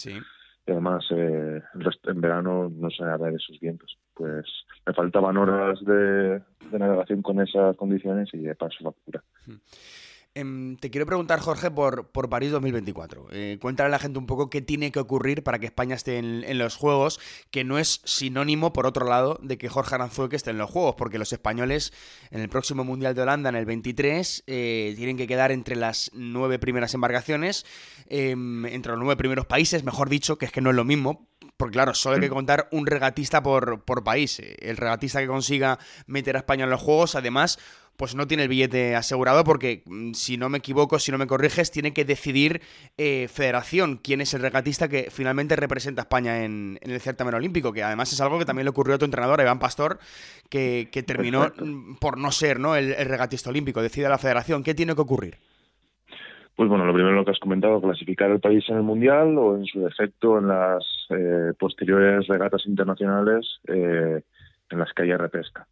y 0.65 0.71
además 0.71 1.03
eh, 1.09 1.62
en 2.03 2.21
verano 2.21 2.71
no 2.73 2.89
sé 2.91 3.03
ver 3.03 3.33
esos 3.33 3.59
vientos. 3.59 3.97
Pues 4.13 4.45
me 4.85 4.93
faltaban 4.93 5.38
horas 5.38 5.83
de, 5.83 6.41
de 6.69 6.79
navegación 6.79 7.21
con 7.21 7.41
esas 7.41 7.75
condiciones 7.75 8.29
y 8.33 8.38
de 8.38 8.55
paso 8.55 8.83
factura. 8.83 9.23
Mm. 9.47 9.53
Em, 10.35 10.77
te 10.77 10.89
quiero 10.89 11.05
preguntar, 11.05 11.39
Jorge, 11.39 11.69
por, 11.69 12.07
por 12.07 12.27
París 12.27 12.49
2024. 12.49 13.27
Eh, 13.31 13.59
cuéntale 13.61 13.87
a 13.87 13.91
la 13.91 13.99
gente 13.99 14.17
un 14.17 14.25
poco 14.25 14.49
qué 14.49 14.63
tiene 14.63 14.91
que 14.91 14.99
ocurrir 14.99 15.43
para 15.43 15.59
que 15.59 15.67
España 15.67 15.93
esté 15.93 16.17
en, 16.17 16.57
los 16.57 16.75
Juegos, 16.75 17.19
que 17.51 17.63
no 17.63 17.77
es 17.77 18.01
sinónimo, 18.03 18.73
por 18.73 18.87
otro 18.87 19.07
lado, 19.07 19.39
de 19.43 19.59
que 19.59 19.69
Jorge 19.69 19.93
Aranzueque 19.93 20.35
esté 20.35 20.49
en 20.49 20.57
los 20.57 20.71
Juegos, 20.71 20.95
porque 20.95 21.19
los 21.19 21.31
españoles 21.33 21.93
en 22.31 22.41
el 22.41 22.49
próximo 22.49 22.83
Mundial 22.83 23.13
de 23.13 23.21
Holanda, 23.21 23.49
en 23.49 23.55
el 23.55 23.65
23, 23.65 24.43
eh, 24.47 24.93
tienen 24.97 25.17
que 25.17 25.27
quedar 25.27 25.51
entre 25.51 25.75
las 25.75 26.09
nueve 26.15 26.57
primeras 26.57 26.95
embarcaciones, 26.95 27.63
em, 28.07 28.65
entre 28.65 28.93
los 28.93 29.01
nueve 29.01 29.17
primeros 29.17 29.45
países, 29.45 29.83
mejor 29.83 30.09
dicho, 30.09 30.39
que 30.39 30.45
es 30.45 30.51
que 30.51 30.61
no 30.61 30.71
es 30.71 30.75
lo 30.75 30.83
mismo, 30.83 31.27
porque 31.57 31.73
claro, 31.73 31.93
solo 31.93 32.15
hay 32.15 32.21
que 32.21 32.29
contar 32.29 32.67
un 32.71 32.87
regatista 32.87 33.43
por, 33.43 33.83
por 33.83 34.03
país. 34.03 34.41
El 34.59 34.77
regatista 34.77 35.19
que 35.19 35.27
consiga 35.27 35.77
meter 36.07 36.35
a 36.35 36.39
España 36.39 36.63
en 36.63 36.71
los 36.71 36.81
Juegos, 36.81 37.15
además, 37.15 37.59
pues 37.97 38.15
no 38.15 38.27
tiene 38.27 38.43
el 38.43 38.50
billete 38.50 38.95
asegurado 38.95 39.43
porque, 39.43 39.83
mm, 39.85 40.13
si 40.13 40.38
no 40.38 40.50
me 40.50 40.57
equivoco, 40.57 41.00
si 41.00 41.12
no 41.12 41.17
me 41.17 41.27
corriges, 41.27 41.71
tiene 41.71 41.93
que 41.93 42.05
decidir 42.05 42.62
eh, 42.97 43.27
Federación 43.27 43.97
quién 43.97 44.21
es 44.21 44.33
el 44.33 44.41
regatista 44.41 44.88
que 44.88 45.09
finalmente 45.12 45.55
representa 45.55 46.01
a 46.01 46.03
España 46.03 46.43
en, 46.43 46.79
el 46.81 47.00
certamen 47.00 47.35
olímpico, 47.35 47.71
que 47.71 47.83
además 47.83 48.12
es 48.12 48.21
algo 48.21 48.39
que 48.39 48.45
también 48.45 48.65
le 48.65 48.71
ocurrió 48.71 48.95
a 48.95 48.97
tu 48.97 49.05
entrenador, 49.05 49.41
Iván 49.41 49.59
Pastor, 49.59 50.00
que, 50.50 50.88
terminó 51.05 51.51
mm, 51.57 51.95
por 51.95 52.17
no 52.17 52.31
ser 52.31 52.59
¿no? 52.59 52.75
El, 52.75 52.93
regatista 53.05 53.50
olímpico. 53.50 53.81
Decide 53.81 54.09
la 54.09 54.17
Federación, 54.17 54.63
¿qué 54.63 54.73
tiene 54.73 54.95
que 54.95 55.01
ocurrir? 55.01 55.38
Pues 56.55 56.69
bueno, 56.69 56.85
lo 56.85 56.93
primero 56.93 57.15
lo 57.15 57.25
que 57.25 57.31
has 57.31 57.39
comentado, 57.39 57.81
clasificar 57.81 58.29
el 58.29 58.39
país 58.39 58.63
en 58.69 58.77
el 58.77 58.83
Mundial 58.83 59.38
o 59.38 59.55
en 59.55 59.65
su 59.65 59.81
defecto 59.81 60.38
en 60.38 60.47
las 60.47 60.83
eh, 61.09 61.53
posteriores 61.57 62.27
regatas 62.27 62.65
internacionales 62.67 63.59
eh, 63.67 64.21
en 64.69 64.79
las 64.79 64.93
que 64.93 65.03
haya 65.03 65.17
repesca 65.17 65.67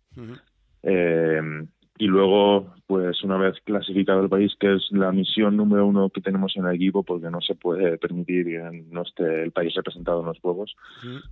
y 2.02 2.08
luego, 2.08 2.74
pues 2.88 3.24
una 3.24 3.38
vez 3.38 3.62
clasificado 3.64 4.24
el 4.24 4.30
país, 4.30 4.56
que 4.60 4.74
es 4.74 4.88
la 4.90 5.12
misión 5.12 5.56
número 5.56 5.86
uno 5.86 6.10
que 6.10 6.20
tenemos 6.20 6.52
en 6.58 6.66
el 6.66 6.74
equipo, 6.74 7.04
porque 7.04 7.30
no 7.30 7.42
se 7.42 7.54
puede 7.54 8.00
permitir 8.00 8.48
que 8.48 8.86
no 8.90 9.04
esté 9.04 9.44
el 9.44 9.52
país 9.52 9.76
representado 9.76 10.22
en 10.22 10.26
los 10.26 10.40
Juegos, 10.40 10.76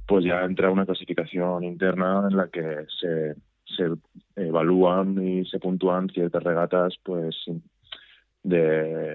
pues 0.06 0.24
ya 0.24 0.46
entra 0.46 0.70
una 0.70 0.86
clasificación 0.86 1.64
interna 1.64 2.28
en 2.30 2.38
la 2.38 2.50
que 2.50 2.86
se, 3.02 3.34
se 3.66 3.90
evalúan 4.36 5.18
y 5.28 5.44
se 5.46 5.58
puntúan 5.58 6.08
ciertas 6.10 6.44
regatas, 6.44 6.94
pues 7.02 7.36
de, 8.44 9.14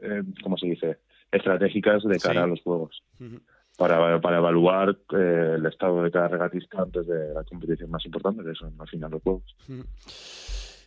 eh, 0.00 0.22
¿cómo 0.42 0.56
se 0.56 0.68
dice?, 0.68 0.96
estratégicas 1.30 2.02
de 2.04 2.18
cara 2.18 2.44
a 2.44 2.46
los 2.46 2.62
Juegos. 2.62 3.02
Para, 3.76 4.20
para, 4.22 4.38
evaluar 4.38 4.96
eh, 5.12 5.56
el 5.56 5.66
estado 5.66 6.02
de 6.02 6.10
cada 6.10 6.28
regatista 6.28 6.80
antes 6.80 7.06
de 7.06 7.34
la 7.34 7.44
competición 7.44 7.90
más 7.90 8.06
importante, 8.06 8.42
que 8.42 8.54
son 8.54 8.72
al 8.78 8.88
final 8.88 9.10
los 9.10 9.22
Juegos. 9.22 9.54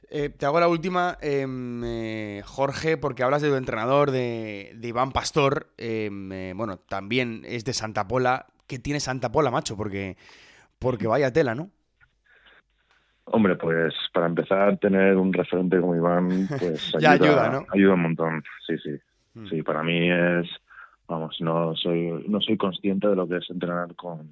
Eh, 0.09 0.29
te 0.29 0.45
hago 0.45 0.59
la 0.59 0.69
última, 0.69 1.17
em, 1.21 1.83
eh, 1.83 2.41
Jorge, 2.45 2.97
porque 2.97 3.23
hablas 3.23 3.41
de 3.41 3.49
tu 3.49 3.55
entrenador, 3.55 4.11
de, 4.11 4.77
Iván 4.81 5.11
Pastor. 5.11 5.67
Em, 5.77 6.31
eh, 6.31 6.53
bueno, 6.55 6.77
también 6.77 7.41
es 7.45 7.65
de 7.65 7.73
Santa 7.73 8.07
Pola. 8.07 8.45
¿Qué 8.67 8.79
tiene 8.79 9.01
Santa 9.01 9.31
Pola, 9.31 9.51
macho? 9.51 9.75
Porque, 9.75 10.15
porque 10.79 11.07
vaya 11.07 11.33
tela, 11.33 11.55
¿no? 11.55 11.71
Hombre, 13.25 13.57
pues 13.57 13.93
para 14.13 14.27
empezar, 14.27 14.77
tener 14.77 15.17
un 15.17 15.33
referente 15.33 15.81
como 15.81 15.95
Iván, 15.95 16.47
pues 16.59 16.95
ayuda, 16.95 17.11
ayuda, 17.11 17.49
¿no? 17.49 17.65
ayuda 17.73 17.93
un 17.95 18.01
montón. 18.01 18.43
Sí, 18.65 18.77
sí. 18.77 18.91
Mm. 19.33 19.47
Sí, 19.47 19.61
para 19.61 19.83
mí 19.83 20.09
es, 20.09 20.47
vamos, 21.07 21.35
no 21.41 21.75
soy, 21.75 22.23
no 22.29 22.39
soy 22.39 22.55
consciente 22.55 23.09
de 23.09 23.15
lo 23.17 23.27
que 23.27 23.37
es 23.37 23.49
entrenar 23.49 23.93
con, 23.95 24.31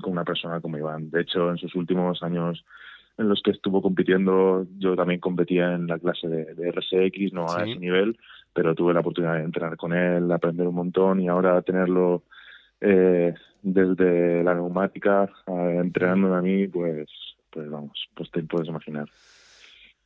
con 0.00 0.12
una 0.12 0.24
persona 0.24 0.60
como 0.60 0.76
Iván. 0.76 1.08
De 1.10 1.20
hecho, 1.20 1.50
en 1.50 1.58
sus 1.58 1.72
últimos 1.76 2.20
años 2.24 2.64
en 3.18 3.28
los 3.28 3.42
que 3.42 3.50
estuvo 3.50 3.82
compitiendo. 3.82 4.66
Yo 4.78 4.96
también 4.96 5.20
competía 5.20 5.74
en 5.74 5.86
la 5.86 5.98
clase 5.98 6.28
de, 6.28 6.72
RSX, 6.72 7.32
no 7.32 7.46
a 7.48 7.64
ese 7.64 7.78
nivel, 7.78 8.18
pero 8.52 8.74
tuve 8.74 8.94
la 8.94 9.00
oportunidad 9.00 9.34
de 9.34 9.44
entrenar 9.44 9.76
con 9.76 9.92
él, 9.92 10.30
aprender 10.30 10.66
un 10.66 10.74
montón 10.74 11.20
y 11.20 11.28
ahora 11.28 11.62
tenerlo 11.62 12.24
eh, 12.80 13.34
desde 13.62 14.42
la 14.42 14.54
neumática 14.54 15.30
entrenándome 15.46 16.36
a 16.36 16.42
mí, 16.42 16.66
pues, 16.68 17.08
pues 17.50 17.70
vamos, 17.70 18.08
pues 18.14 18.30
te 18.30 18.42
puedes 18.42 18.68
imaginar. 18.68 19.08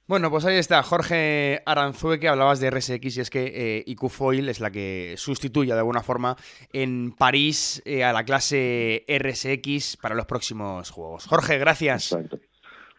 Bueno, 0.09 0.31
pues 0.31 0.45
ahí 0.45 0.57
está, 0.57 0.85
Jorge 0.85 1.63
Aranzue, 1.67 2.21
que 2.21 2.29
hablabas 2.29 2.61
de 2.61 2.71
RSX, 2.71 3.17
y 3.17 3.21
es 3.21 3.29
que 3.29 3.85
eh, 3.85 4.09
Foil 4.09 4.49
es 4.49 4.61
la 4.61 4.71
que 4.71 5.15
sustituye 5.17 5.73
de 5.73 5.79
alguna 5.79 6.01
forma 6.01 6.37
en 6.73 7.11
París 7.11 7.83
eh, 7.85 8.05
a 8.05 8.13
la 8.13 8.23
clase 8.23 9.05
RSX 9.09 9.97
para 9.97 10.15
los 10.15 10.27
próximos 10.27 10.91
juegos. 10.91 11.27
Jorge, 11.27 11.59
gracias. 11.59 12.13
Exacto. 12.13 12.39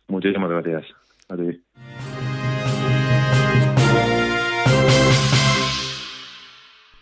Muchísimas 0.07 0.49
gracias 0.49 0.85
a 1.29 1.35
ti. 1.35 1.63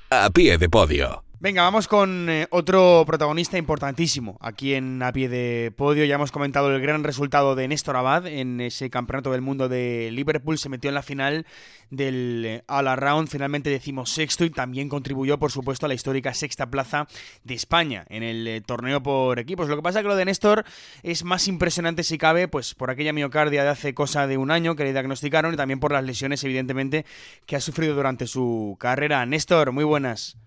A 0.09 0.29
pie 0.29 0.57
de 0.57 0.69
podio. 0.69 1.24
Venga, 1.37 1.63
vamos 1.63 1.89
con 1.89 2.29
eh, 2.29 2.47
otro 2.49 3.03
protagonista 3.05 3.57
importantísimo 3.57 4.37
aquí 4.39 4.73
en 4.73 5.03
A 5.03 5.11
Pie 5.11 5.27
de 5.27 5.73
Podio. 5.75 6.05
Ya 6.05 6.15
hemos 6.15 6.31
comentado 6.31 6.73
el 6.73 6.81
gran 6.81 7.03
resultado 7.03 7.55
de 7.55 7.67
Néstor 7.67 7.97
Abad 7.97 8.25
en 8.25 8.61
ese 8.61 8.89
campeonato 8.89 9.31
del 9.31 9.41
mundo 9.41 9.67
de 9.67 10.09
Liverpool. 10.13 10.57
Se 10.57 10.69
metió 10.69 10.89
en 10.89 10.95
la 10.95 11.03
final 11.03 11.45
del 11.89 12.43
eh, 12.45 12.63
All 12.67 12.87
Around, 12.87 13.27
finalmente 13.27 13.69
decimos 13.69 14.11
sexto 14.11 14.45
y 14.45 14.49
también 14.49 14.87
contribuyó, 14.87 15.37
por 15.37 15.51
supuesto, 15.51 15.85
a 15.85 15.89
la 15.89 15.93
histórica 15.93 16.33
sexta 16.33 16.71
plaza 16.71 17.05
de 17.43 17.53
España 17.53 18.05
en 18.09 18.23
el 18.23 18.47
eh, 18.47 18.61
torneo 18.61 19.03
por 19.03 19.37
equipos. 19.37 19.67
Lo 19.67 19.75
que 19.75 19.83
pasa 19.83 19.99
es 19.99 20.03
que 20.03 20.09
lo 20.09 20.15
de 20.15 20.25
Néstor 20.25 20.63
es 21.03 21.25
más 21.25 21.49
impresionante 21.49 22.03
si 22.03 22.17
cabe, 22.17 22.47
pues 22.47 22.73
por 22.75 22.89
aquella 22.89 23.11
miocardia 23.11 23.63
de 23.63 23.69
hace 23.69 23.93
cosa 23.93 24.25
de 24.25 24.37
un 24.37 24.51
año 24.51 24.75
que 24.77 24.85
le 24.85 24.93
diagnosticaron 24.93 25.53
y 25.53 25.57
también 25.57 25.81
por 25.81 25.91
las 25.91 26.05
lesiones, 26.05 26.43
evidentemente, 26.45 27.05
que 27.45 27.57
ha 27.57 27.61
sufrido 27.61 27.93
durante 27.93 28.25
su 28.25 28.77
carrera. 28.79 29.25
Néstor, 29.25 29.73
muy 29.73 29.83
buenas. 29.83 30.37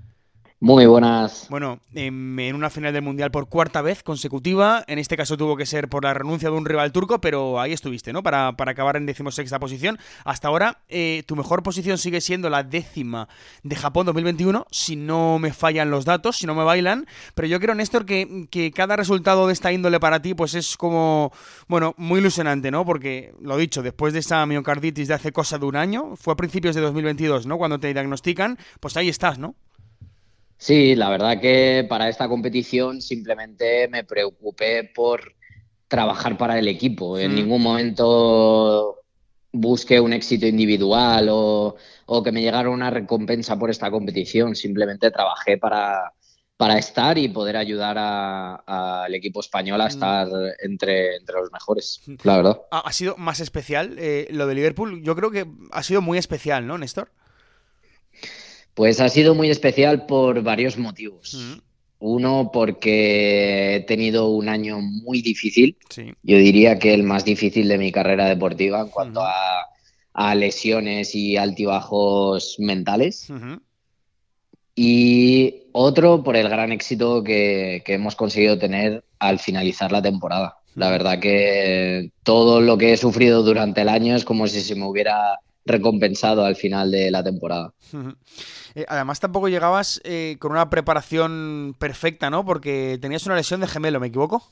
Muy 0.60 0.86
buenas. 0.86 1.46
Bueno, 1.50 1.78
en, 1.94 2.52
una 2.52 2.68
final 2.68 2.92
del 2.92 3.02
Mundial 3.02 3.30
por 3.30 3.48
cuarta 3.48 3.80
vez 3.80 4.02
consecutiva, 4.02 4.82
en 4.88 4.98
este 4.98 5.16
caso 5.16 5.36
tuvo 5.36 5.56
que 5.56 5.66
ser 5.66 5.88
por 5.88 6.02
la 6.02 6.14
renuncia 6.14 6.50
de 6.50 6.56
un 6.56 6.64
rival 6.64 6.90
turco, 6.90 7.20
pero 7.20 7.60
ahí 7.60 7.72
estuviste, 7.72 8.12
¿no? 8.12 8.24
Para, 8.24 8.56
para 8.56 8.72
acabar 8.72 8.96
en 8.96 9.06
decimosexta 9.06 9.60
posición. 9.60 10.00
Hasta 10.24 10.48
ahora, 10.48 10.80
eh, 10.88 11.22
tu 11.26 11.36
mejor 11.36 11.62
posición 11.62 11.96
sigue 11.96 12.20
siendo 12.20 12.50
la 12.50 12.64
décima 12.64 13.28
de 13.62 13.76
Japón 13.76 14.06
2021, 14.06 14.66
si 14.72 14.96
no 14.96 15.38
me 15.38 15.52
fallan 15.52 15.92
los 15.92 16.04
datos, 16.04 16.38
si 16.38 16.46
no 16.48 16.56
me 16.56 16.64
bailan. 16.64 17.06
Pero 17.36 17.46
yo 17.46 17.60
creo, 17.60 17.76
Néstor, 17.76 18.04
que, 18.04 18.48
que 18.50 18.72
cada 18.72 18.96
resultado 18.96 19.46
de 19.46 19.52
esta 19.52 19.70
índole 19.70 20.00
para 20.00 20.20
ti, 20.22 20.34
pues 20.34 20.54
es 20.54 20.76
como, 20.76 21.30
bueno, 21.68 21.94
muy 21.98 22.18
ilusionante, 22.18 22.72
¿no? 22.72 22.84
Porque, 22.84 23.32
lo 23.40 23.56
dicho, 23.56 23.84
después 23.84 24.12
de 24.12 24.18
esa 24.18 24.44
miocarditis 24.44 25.06
de 25.06 25.14
hace 25.14 25.30
cosa 25.30 25.56
de 25.56 25.66
un 25.66 25.76
año, 25.76 26.16
fue 26.16 26.32
a 26.32 26.36
principios 26.36 26.74
de 26.74 26.80
2022, 26.80 27.46
¿no? 27.46 27.58
Cuando 27.58 27.78
te 27.78 27.94
diagnostican, 27.94 28.58
pues 28.80 28.96
ahí 28.96 29.08
estás, 29.08 29.38
¿no? 29.38 29.54
Sí, 30.58 30.96
la 30.96 31.08
verdad 31.08 31.40
que 31.40 31.86
para 31.88 32.08
esta 32.08 32.28
competición 32.28 33.00
simplemente 33.00 33.86
me 33.88 34.02
preocupé 34.02 34.90
por 34.92 35.34
trabajar 35.86 36.36
para 36.36 36.58
el 36.58 36.66
equipo. 36.66 37.16
En 37.16 37.32
mm. 37.32 37.34
ningún 37.34 37.62
momento 37.62 38.96
busqué 39.52 40.00
un 40.00 40.12
éxito 40.12 40.46
individual 40.46 41.28
o, 41.30 41.76
que 42.24 42.32
me 42.32 42.42
llegara 42.42 42.70
una 42.70 42.90
recompensa 42.90 43.56
por 43.56 43.70
esta 43.70 43.88
competición. 43.90 44.56
Simplemente 44.56 45.12
trabajé 45.12 45.58
para, 45.58 46.12
para 46.56 46.76
estar 46.76 47.16
y 47.18 47.28
poder 47.28 47.56
ayudar 47.56 47.96
al 48.66 49.14
equipo 49.14 49.38
español 49.38 49.80
a 49.80 49.84
mm. 49.84 49.88
estar 49.88 50.28
entre, 50.60 51.16
entre 51.18 51.36
los 51.36 51.52
mejores, 51.52 52.02
mm. 52.04 52.14
la 52.24 52.36
verdad. 52.36 52.60
¿Ha, 52.72 52.92
sido 52.92 53.16
más 53.16 53.38
especial 53.38 53.94
eh, 53.96 54.26
lo 54.32 54.48
de 54.48 54.56
Liverpool? 54.56 55.04
Yo 55.04 55.14
creo 55.14 55.30
que 55.30 55.46
ha 55.70 55.84
sido 55.84 56.02
muy 56.02 56.18
especial, 56.18 56.66
¿no, 56.66 56.78
Néstor? 56.78 57.12
Pues 58.78 59.00
ha 59.00 59.08
sido 59.08 59.34
muy 59.34 59.50
especial 59.50 60.06
por 60.06 60.40
varios 60.44 60.78
motivos. 60.78 61.60
Uno, 61.98 62.50
porque 62.52 63.74
he 63.74 63.80
tenido 63.80 64.28
un 64.28 64.48
año 64.48 64.78
muy 64.80 65.20
difícil. 65.20 65.76
Yo 66.22 66.38
diría 66.38 66.78
que 66.78 66.94
el 66.94 67.02
más 67.02 67.24
difícil 67.24 67.66
de 67.66 67.76
mi 67.76 67.90
carrera 67.90 68.26
deportiva 68.26 68.82
en 68.82 68.88
cuanto 68.90 69.20
a, 69.20 70.34
lesiones 70.36 71.16
y 71.16 71.36
altibajos 71.36 72.54
mentales. 72.60 73.26
Y 74.76 75.64
otro, 75.72 76.22
por 76.22 76.36
el 76.36 76.48
gran 76.48 76.70
éxito 76.70 77.24
que, 77.24 77.82
que, 77.84 77.94
hemos 77.94 78.14
conseguido 78.14 78.60
tener 78.60 79.02
al 79.18 79.40
finalizar 79.40 79.90
la 79.90 80.02
temporada. 80.02 80.58
La 80.76 80.88
verdad 80.88 81.18
que 81.18 82.12
todo 82.22 82.60
lo 82.60 82.78
que 82.78 82.92
he 82.92 82.96
sufrido 82.96 83.42
durante 83.42 83.80
el 83.80 83.88
año 83.88 84.14
es 84.14 84.24
como 84.24 84.46
si 84.46 84.60
se 84.60 84.76
me 84.76 84.86
hubiera 84.86 85.40
recompensado 85.68 86.44
al 86.44 86.56
final 86.56 86.90
de 86.90 87.10
la 87.10 87.22
temporada. 87.22 87.72
Eh, 88.74 88.84
además, 88.88 89.20
tampoco 89.20 89.48
llegabas 89.48 90.00
eh, 90.04 90.36
con 90.38 90.52
una 90.52 90.70
preparación 90.70 91.76
perfecta, 91.78 92.30
¿no? 92.30 92.44
Porque 92.44 92.98
tenías 93.00 93.26
una 93.26 93.36
lesión 93.36 93.60
de 93.60 93.66
gemelo, 93.66 94.00
¿me 94.00 94.08
equivoco? 94.08 94.42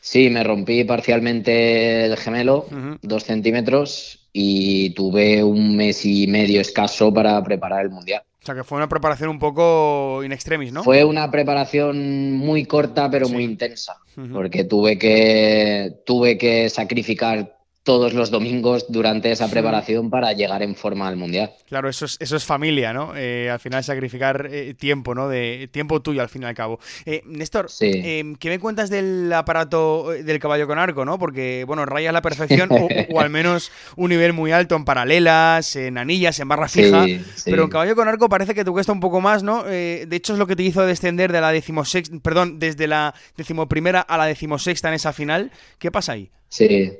Sí, 0.00 0.30
me 0.30 0.42
rompí 0.42 0.82
parcialmente 0.82 2.06
el 2.06 2.16
gemelo, 2.16 2.66
dos 3.02 3.22
centímetros, 3.22 4.28
y 4.32 4.90
tuve 4.90 5.44
un 5.44 5.76
mes 5.76 6.04
y 6.04 6.26
medio 6.26 6.60
escaso 6.60 7.14
para 7.14 7.42
preparar 7.44 7.84
el 7.84 7.90
mundial. 7.90 8.22
O 8.42 8.44
sea, 8.44 8.56
que 8.56 8.64
fue 8.64 8.78
una 8.78 8.88
preparación 8.88 9.30
un 9.30 9.38
poco 9.38 10.24
in 10.24 10.32
extremis, 10.32 10.72
¿no? 10.72 10.82
Fue 10.82 11.04
una 11.04 11.30
preparación 11.30 12.32
muy 12.32 12.64
corta, 12.64 13.08
pero 13.08 13.28
muy 13.28 13.44
intensa, 13.44 13.98
porque 14.32 14.64
tuve 14.64 14.98
que, 14.98 16.00
tuve 16.04 16.36
que 16.36 16.68
sacrificar 16.68 17.61
todos 17.82 18.14
los 18.14 18.30
domingos 18.30 18.86
durante 18.88 19.32
esa 19.32 19.48
preparación 19.48 20.08
para 20.08 20.32
llegar 20.32 20.62
en 20.62 20.76
forma 20.76 21.08
al 21.08 21.16
Mundial. 21.16 21.52
Claro, 21.66 21.88
eso 21.88 22.04
es, 22.04 22.16
eso 22.20 22.36
es 22.36 22.44
familia, 22.44 22.92
¿no? 22.92 23.16
Eh, 23.16 23.50
al 23.50 23.58
final 23.58 23.82
sacrificar 23.82 24.48
eh, 24.50 24.74
tiempo, 24.74 25.14
¿no? 25.14 25.28
De 25.28 25.68
tiempo 25.72 26.00
tuyo 26.00 26.22
al 26.22 26.28
fin 26.28 26.42
y 26.42 26.44
al 26.44 26.54
cabo. 26.54 26.78
Eh, 27.06 27.22
Néstor, 27.26 27.68
¿qué 27.78 28.36
me 28.44 28.58
cuentas 28.60 28.88
del 28.88 29.32
aparato 29.32 30.10
del 30.10 30.38
caballo 30.38 30.68
con 30.68 30.78
arco, 30.78 31.04
no? 31.04 31.18
Porque, 31.18 31.64
bueno, 31.66 31.84
raya 31.84 32.12
la 32.12 32.22
perfección 32.22 32.68
o, 32.70 33.20
al 33.20 33.30
menos 33.30 33.72
un 33.96 34.10
nivel 34.10 34.32
muy 34.32 34.52
alto 34.52 34.76
en 34.76 34.84
paralelas, 34.84 35.74
en 35.74 35.98
anillas, 35.98 36.38
en 36.38 36.48
barra 36.48 36.68
fija, 36.68 37.04
pero 37.44 37.64
en 37.64 37.70
caballo 37.70 37.96
con 37.96 38.06
arco 38.06 38.28
parece 38.28 38.54
que 38.54 38.64
te 38.64 38.70
cuesta 38.70 38.92
un 38.92 39.00
poco 39.00 39.20
más, 39.20 39.42
¿no? 39.42 39.64
de 39.64 40.06
hecho 40.10 40.34
es 40.34 40.38
lo 40.38 40.46
que 40.46 40.56
te 40.56 40.62
hizo 40.62 40.84
descender 40.84 41.32
de 41.32 41.40
la 41.40 41.52
decimosexta, 41.52 42.16
perdón, 42.22 42.58
desde 42.58 42.86
la 42.86 43.14
decimoprimera 43.36 44.00
a 44.00 44.16
la 44.18 44.26
decimosexta 44.26 44.88
en 44.88 44.94
esa 44.94 45.12
final. 45.12 45.50
¿Qué 45.78 45.90
pasa 45.90 46.12
ahí? 46.12 46.30
Sí, 46.48 46.98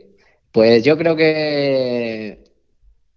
pues 0.52 0.84
yo 0.84 0.96
creo 0.98 1.16
que, 1.16 2.44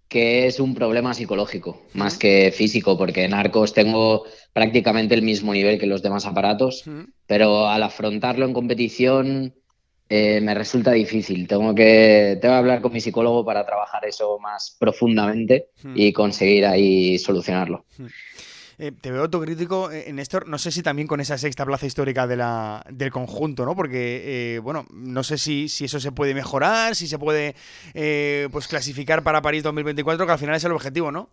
que 0.07 0.47
es 0.47 0.59
un 0.59 0.73
problema 0.73 1.13
psicológico 1.13 1.81
más 1.93 2.17
que 2.17 2.53
físico, 2.55 2.97
porque 2.97 3.25
en 3.25 3.33
arcos 3.33 3.73
tengo 3.73 4.23
prácticamente 4.53 5.13
el 5.13 5.21
mismo 5.21 5.53
nivel 5.53 5.77
que 5.77 5.87
los 5.87 6.01
demás 6.01 6.25
aparatos, 6.25 6.85
pero 7.27 7.67
al 7.67 7.83
afrontarlo 7.83 8.45
en 8.45 8.53
competición 8.53 9.53
eh, 10.07 10.39
me 10.39 10.53
resulta 10.53 10.91
difícil. 10.91 11.47
Tengo 11.47 11.75
que, 11.75 12.37
tengo 12.39 12.53
que 12.53 12.57
hablar 12.57 12.81
con 12.81 12.93
mi 12.93 13.01
psicólogo 13.01 13.43
para 13.43 13.65
trabajar 13.65 14.05
eso 14.05 14.39
más 14.39 14.75
profundamente 14.79 15.67
y 15.95 16.13
conseguir 16.13 16.65
ahí 16.65 17.17
solucionarlo. 17.17 17.85
Eh, 18.77 18.91
te 18.99 19.11
veo 19.11 19.21
autocrítico, 19.23 19.91
eh, 19.91 20.11
Néstor, 20.11 20.47
no 20.47 20.57
sé 20.57 20.71
si 20.71 20.81
también 20.83 21.07
con 21.07 21.21
esa 21.21 21.37
sexta 21.37 21.65
plaza 21.65 21.85
histórica 21.85 22.27
de 22.27 22.35
la, 22.35 22.83
del 22.89 23.11
conjunto, 23.11 23.65
¿no? 23.65 23.75
Porque, 23.75 24.59
bueno, 24.63 24.85
no 24.91 25.23
sé 25.23 25.37
si, 25.37 25.69
si, 25.69 25.85
eso 25.85 25.99
se 25.99 26.11
puede 26.11 26.33
mejorar, 26.33 26.95
si 26.95 27.07
se 27.07 27.19
puede 27.19 27.55
pues 28.51 28.67
clasificar 28.67 29.23
para 29.23 29.41
París 29.41 29.63
2024, 29.63 30.25
que 30.25 30.31
al 30.31 30.39
final 30.39 30.55
es 30.55 30.63
el 30.63 30.71
objetivo, 30.71 31.11
¿no? 31.11 31.29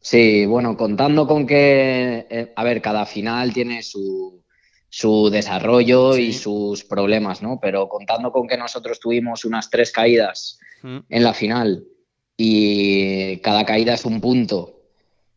Sí, 0.00 0.46
bueno, 0.46 0.76
contando 0.76 1.26
con 1.26 1.46
que, 1.46 2.52
a 2.54 2.64
ver, 2.64 2.82
cada 2.82 3.06
final 3.06 3.52
tiene 3.52 3.82
su, 3.82 4.44
su 4.96 5.28
desarrollo 5.28 6.16
y 6.16 6.32
sus 6.32 6.84
problemas, 6.84 7.42
¿no? 7.42 7.58
Pero 7.60 7.88
contando 7.88 8.30
con 8.30 8.46
que 8.46 8.56
nosotros 8.56 9.00
tuvimos 9.00 9.44
unas 9.44 9.68
tres 9.68 9.90
caídas 9.90 10.60
mm. 10.82 10.98
en 11.08 11.24
la 11.24 11.34
final 11.34 11.84
y 12.36 13.38
cada 13.38 13.64
caída 13.64 13.94
es 13.94 14.04
un 14.04 14.20
punto 14.20 14.73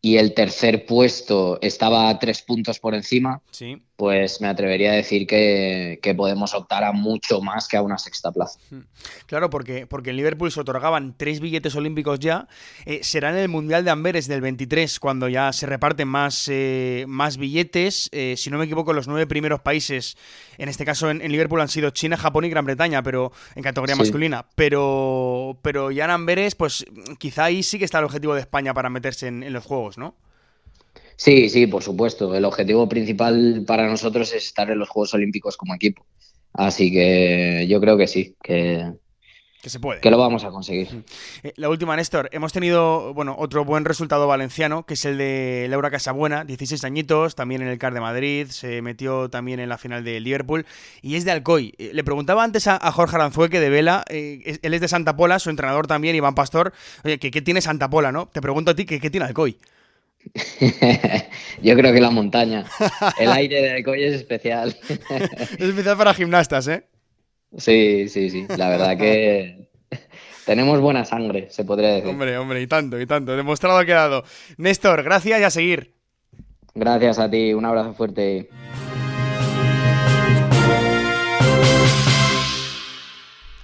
y 0.08 0.18
el 0.18 0.34
tercer 0.34 0.86
puesto 0.86 1.60
estaba 1.62 2.08
a 2.08 2.18
tres 2.18 2.42
puntos 2.42 2.80
por 2.80 2.96
encima, 2.96 3.42
sí. 3.52 3.82
Pues 3.98 4.42
me 4.42 4.48
atrevería 4.48 4.92
a 4.92 4.96
decir 4.96 5.26
que, 5.26 6.00
podemos 6.16 6.54
optar 6.54 6.84
a 6.84 6.94
mucho 6.94 7.42
más 7.42 7.68
que 7.68 7.78
a 7.78 7.82
una 7.82 7.98
sexta 7.98 8.32
plaza. 8.32 8.60
Hmm. 8.70 8.82
Claro, 9.26 9.50
porque, 9.50 9.88
porque 9.88 10.12
en 10.12 10.18
Liverpool 10.18 10.52
se 10.52 10.62
otorgaban 10.62 11.16
tres 11.18 11.40
billetes 11.40 11.76
olímpicos 11.76 12.20
ya. 12.20 12.48
Eh, 12.86 13.00
será 13.02 13.32
en 13.32 13.38
el 13.38 13.50
Mundial 13.50 13.84
de 13.84 13.92
Amberes 13.92 14.28
del 14.28 14.42
23 14.42 15.00
cuando 15.00 15.28
ya 15.28 15.52
se 15.52 15.66
reparten 15.66 16.08
más, 16.08 16.48
eh, 16.48 17.06
más 17.08 17.38
billetes. 17.38 18.10
Eh, 18.12 18.36
si 18.38 18.52
no 18.52 18.60
me 18.60 18.66
equivoco, 18.66 18.94
los 18.94 19.08
nueve 19.08 19.26
primeros 19.26 19.62
países, 19.62 20.16
en 20.60 20.70
este 20.70 20.86
caso 20.86 21.10
en, 21.10 21.20
Liverpool, 21.32 21.60
han 21.60 21.68
sido 21.68 21.90
China, 21.90 22.18
Japón 22.18 22.46
y 22.46 22.50
Gran 22.50 22.66
Bretaña, 22.66 23.02
pero 23.02 23.32
en 23.56 23.64
categoría 23.64 23.96
masculina. 23.96 24.46
Pero, 24.56 25.58
pero 25.64 25.90
ya 25.90 26.06
en 26.06 26.12
Amberes, 26.12 26.54
pues 26.54 26.86
quizá 27.18 27.46
ahí 27.46 27.64
sí 27.64 27.80
que 27.80 27.86
está 27.86 27.98
el 27.98 28.06
objetivo 28.06 28.36
de 28.36 28.42
España 28.42 28.76
para 28.76 28.92
meterse 28.92 29.28
en 29.28 29.52
los 29.52 29.66
Juegos. 29.66 29.98
¿no? 29.98 30.16
Sí, 31.18 31.50
sí, 31.50 31.68
por 31.68 31.84
supuesto. 31.84 32.34
El 32.36 32.46
objetivo 32.46 32.88
principal 32.88 33.64
para 33.68 33.88
nosotros 33.88 34.34
es 34.34 34.46
estar 34.46 34.70
en 34.70 34.80
los 34.80 34.88
Juegos 34.88 35.14
Olímpicos 35.16 35.58
como 35.58 35.74
equipo. 35.74 36.06
Así 36.54 36.92
que 36.92 37.66
yo 37.68 37.82
creo 37.82 37.98
que 37.98 38.08
sí, 38.08 38.36
que, 38.42 38.94
que 39.62 39.70
se 39.72 39.80
puede. 39.80 40.00
Que 40.00 40.12
lo 40.12 40.20
vamos 40.20 40.44
a 40.44 40.50
conseguir. 40.50 41.04
Eh, 41.42 41.54
la 41.56 41.70
última, 41.70 41.96
Néstor. 41.96 42.30
Hemos 42.32 42.54
tenido, 42.54 43.16
bueno, 43.16 43.36
otro 43.38 43.66
buen 43.66 43.84
resultado 43.84 44.28
valenciano, 44.28 44.86
que 44.86 44.94
es 44.94 45.06
el 45.06 45.18
de 45.18 45.66
Laura 45.70 45.90
Casabuena, 45.90 46.46
16 46.46 46.84
añitos, 46.84 47.34
también 47.34 47.64
en 47.64 47.68
el 47.68 47.80
CAR 47.80 47.96
de 47.96 48.02
Madrid, 48.02 48.48
se 48.50 48.84
metió 48.84 49.30
también 49.30 49.60
en 49.60 49.70
la 49.70 49.80
final 49.80 50.04
de 50.04 50.20
Liverpool, 50.20 50.68
y 51.02 51.16
es 51.16 51.26
de 51.26 51.32
Alcoy. 51.32 51.74
Eh, 51.80 51.90
le 51.94 52.04
preguntaba 52.04 52.44
antes 52.44 52.68
a, 52.68 52.80
Jorge 52.92 53.16
Aranzueque 53.16 53.60
de 53.60 53.70
Vela, 53.70 54.06
eh, 54.10 54.60
él 54.62 54.74
es 54.76 54.82
de 54.82 54.88
Santa 54.88 55.16
Pola, 55.16 55.40
su 55.40 55.50
entrenador 55.50 55.88
también, 55.88 56.16
Iván 56.16 56.36
Pastor, 56.36 56.74
oye, 57.04 57.18
¿qué, 57.18 57.42
tiene 57.42 57.62
Santa 57.62 57.90
Pola, 57.90 58.12
no? 58.12 58.28
Te 58.28 58.42
pregunto 58.42 58.72
a 58.72 58.76
ti, 58.76 58.86
¿qué, 58.86 59.00
qué 59.00 59.10
tiene 59.10 59.26
Alcoy? 59.26 59.58
Yo 61.62 61.76
creo 61.76 61.94
que 61.94 62.02
la 62.02 62.12
montaña. 62.12 62.66
El 63.20 63.32
aire 63.32 63.62
de 63.62 63.72
Alcoy 63.72 64.04
es 64.04 64.14
especial. 64.14 64.76
es 64.90 65.62
especial 65.62 65.98
para 65.98 66.14
gimnastas, 66.14 66.68
¿eh? 66.68 66.86
Sí, 67.58 68.10
sí, 68.10 68.30
sí. 68.30 68.46
La 68.58 68.70
verdad 68.70 68.98
que 68.98 69.70
tenemos 70.46 70.80
buena 70.80 71.06
sangre, 71.06 71.48
se 71.50 71.64
podría 71.64 71.90
decir. 71.90 72.10
Hombre, 72.10 72.38
hombre, 72.38 72.62
y 72.62 72.68
tanto, 72.68 73.00
y 73.00 73.06
tanto. 73.06 73.36
Demostrado 73.36 73.78
ha 73.78 73.86
quedado. 73.86 74.24
Néstor, 74.58 75.04
gracias 75.04 75.40
y 75.40 75.44
a 75.44 75.50
seguir. 75.50 75.94
Gracias 76.76 77.18
a 77.18 77.30
ti, 77.30 77.54
un 77.54 77.66
abrazo 77.66 77.94
fuerte. 77.94 78.50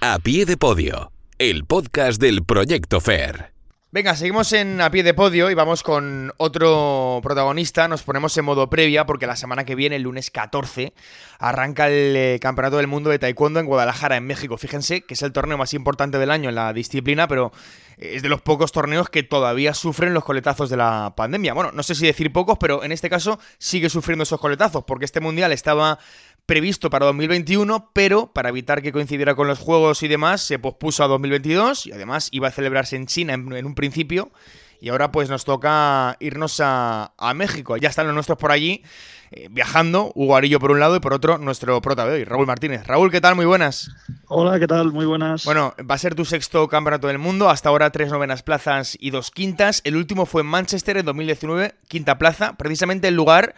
A 0.00 0.18
pie 0.18 0.44
de 0.44 0.56
podio, 0.56 1.12
el 1.38 1.64
podcast 1.64 2.20
del 2.20 2.44
Proyecto 2.44 3.00
Fair. 3.00 3.53
Venga, 3.94 4.16
seguimos 4.16 4.52
en 4.52 4.80
a 4.80 4.90
pie 4.90 5.04
de 5.04 5.14
podio 5.14 5.52
y 5.52 5.54
vamos 5.54 5.84
con 5.84 6.32
otro 6.38 7.20
protagonista. 7.22 7.86
Nos 7.86 8.02
ponemos 8.02 8.36
en 8.36 8.44
modo 8.44 8.68
previa 8.68 9.06
porque 9.06 9.28
la 9.28 9.36
semana 9.36 9.64
que 9.64 9.76
viene, 9.76 9.94
el 9.94 10.02
lunes 10.02 10.32
14, 10.32 10.92
arranca 11.38 11.86
el 11.86 12.16
eh, 12.16 12.38
Campeonato 12.42 12.78
del 12.78 12.88
Mundo 12.88 13.10
de 13.10 13.20
Taekwondo 13.20 13.60
en 13.60 13.66
Guadalajara, 13.66 14.16
en 14.16 14.26
México. 14.26 14.58
Fíjense 14.58 15.02
que 15.02 15.14
es 15.14 15.22
el 15.22 15.32
torneo 15.32 15.56
más 15.58 15.74
importante 15.74 16.18
del 16.18 16.32
año 16.32 16.48
en 16.48 16.56
la 16.56 16.72
disciplina, 16.72 17.28
pero 17.28 17.52
es 17.96 18.22
de 18.22 18.28
los 18.28 18.42
pocos 18.42 18.72
torneos 18.72 19.08
que 19.10 19.22
todavía 19.22 19.74
sufren 19.74 20.12
los 20.12 20.24
coletazos 20.24 20.70
de 20.70 20.76
la 20.76 21.14
pandemia. 21.16 21.54
Bueno, 21.54 21.70
no 21.70 21.84
sé 21.84 21.94
si 21.94 22.04
decir 22.04 22.32
pocos, 22.32 22.58
pero 22.58 22.82
en 22.82 22.90
este 22.90 23.08
caso 23.08 23.38
sigue 23.58 23.88
sufriendo 23.90 24.24
esos 24.24 24.40
coletazos 24.40 24.82
porque 24.82 25.04
este 25.04 25.20
mundial 25.20 25.52
estaba 25.52 26.00
previsto 26.46 26.90
para 26.90 27.06
2021, 27.06 27.90
pero 27.92 28.32
para 28.32 28.50
evitar 28.50 28.82
que 28.82 28.92
coincidiera 28.92 29.34
con 29.34 29.46
los 29.46 29.58
juegos 29.58 30.02
y 30.02 30.08
demás, 30.08 30.42
se 30.42 30.58
pospuso 30.58 31.04
a 31.04 31.08
2022 31.08 31.86
y 31.86 31.92
además 31.92 32.28
iba 32.32 32.48
a 32.48 32.50
celebrarse 32.50 32.96
en 32.96 33.06
China 33.06 33.34
en, 33.34 33.66
un 33.66 33.74
principio. 33.74 34.30
Y 34.80 34.90
ahora 34.90 35.10
pues 35.10 35.30
nos 35.30 35.46
toca 35.46 36.16
irnos 36.20 36.60
a, 36.62 37.12
México. 37.34 37.78
Ya 37.78 37.88
están 37.88 38.06
los 38.06 38.14
nuestros 38.14 38.36
por 38.36 38.52
allí 38.52 38.82
eh, 39.30 39.48
viajando. 39.50 40.12
Hugo 40.14 40.36
Arillo 40.36 40.60
por 40.60 40.72
un 40.72 40.80
lado 40.80 40.96
y 40.96 41.00
por 41.00 41.14
otro 41.14 41.38
nuestro 41.38 41.80
prota 41.80 42.04
de 42.04 42.12
hoy, 42.12 42.24
Raúl 42.24 42.46
Martínez. 42.46 42.86
Raúl, 42.86 43.10
¿qué 43.10 43.22
tal? 43.22 43.34
Muy 43.34 43.46
buenas. 43.46 43.90
Hola, 44.28 44.58
¿qué 44.58 44.66
tal? 44.66 44.92
Muy 44.92 45.06
buenas. 45.06 45.46
Bueno, 45.46 45.74
va 45.90 45.94
a 45.94 45.98
ser 45.98 46.14
tu 46.14 46.26
sexto 46.26 46.68
campeonato 46.68 47.06
del 47.06 47.18
mundo. 47.18 47.48
Hasta 47.48 47.70
ahora 47.70 47.90
tres 47.90 48.10
novenas 48.10 48.42
plazas 48.42 48.98
y 49.00 49.08
dos 49.08 49.30
quintas. 49.30 49.80
El 49.84 49.96
último 49.96 50.26
fue 50.26 50.42
en 50.42 50.48
Manchester 50.48 50.98
en 50.98 51.06
2019, 51.06 51.76
quinta 51.88 52.18
plaza. 52.18 52.54
Precisamente 52.58 53.08
el 53.08 53.14
lugar 53.14 53.54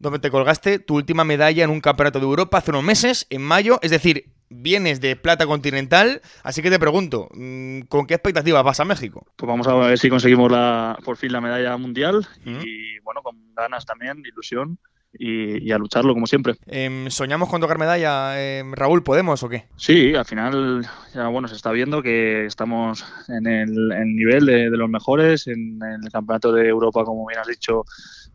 donde 0.00 0.18
te 0.18 0.30
colgaste 0.30 0.78
tu 0.80 0.96
última 0.96 1.24
medalla 1.24 1.62
en 1.62 1.70
un 1.70 1.80
campeonato 1.80 2.18
de 2.18 2.24
Europa 2.24 2.58
hace 2.58 2.70
unos 2.72 2.82
meses, 2.82 3.26
en 3.30 3.42
mayo, 3.42 3.78
es 3.82 3.90
decir, 3.90 4.32
vienes 4.48 5.00
de 5.00 5.14
plata 5.14 5.46
continental, 5.46 6.22
así 6.42 6.62
que 6.62 6.70
te 6.70 6.78
pregunto, 6.78 7.28
mm, 7.34 7.82
¿con 7.82 8.06
qué 8.06 8.14
expectativas 8.14 8.64
vas 8.64 8.80
a 8.80 8.84
México? 8.84 9.26
Pues 9.36 9.46
vamos 9.46 9.68
a 9.68 9.74
ver 9.74 9.98
si 9.98 10.10
conseguimos 10.10 10.50
la, 10.50 10.98
por 11.04 11.16
fin 11.16 11.32
la 11.32 11.40
medalla 11.40 11.76
mundial 11.76 12.26
y 12.44 12.98
bueno, 13.00 13.22
con 13.22 13.54
ganas 13.54 13.86
también, 13.86 14.22
ilusión. 14.26 14.78
Y, 15.12 15.72
a 15.72 15.78
lucharlo 15.78 16.14
como 16.14 16.28
siempre. 16.28 16.54
Em, 16.66 17.10
¿Soñamos 17.10 17.48
con 17.48 17.60
tocar 17.60 17.78
medalla, 17.78 18.40
em, 18.40 18.72
Raúl? 18.72 19.02
¿Podemos 19.02 19.42
o 19.42 19.48
qué? 19.48 19.64
Sí, 19.76 20.14
al 20.14 20.24
final 20.24 20.86
ya 21.12 21.26
bueno, 21.26 21.48
se 21.48 21.56
está 21.56 21.72
viendo 21.72 22.00
que 22.00 22.46
estamos 22.46 23.04
en 23.26 23.48
el, 23.48 23.88
nivel 24.14 24.46
de, 24.46 24.70
de, 24.70 24.76
los 24.76 24.88
mejores, 24.88 25.48
en, 25.48 25.80
el 25.82 26.12
campeonato 26.12 26.52
de 26.52 26.68
Europa, 26.68 27.04
como 27.04 27.26
bien 27.26 27.40
has 27.40 27.48
dicho, 27.48 27.84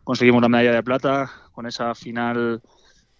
conseguimos 0.06 0.40
la 0.40 0.48
medalla 0.48 0.72
de 0.72 0.84
plata 0.84 1.28
con 1.50 1.66
esa 1.66 1.92
final, 1.96 2.62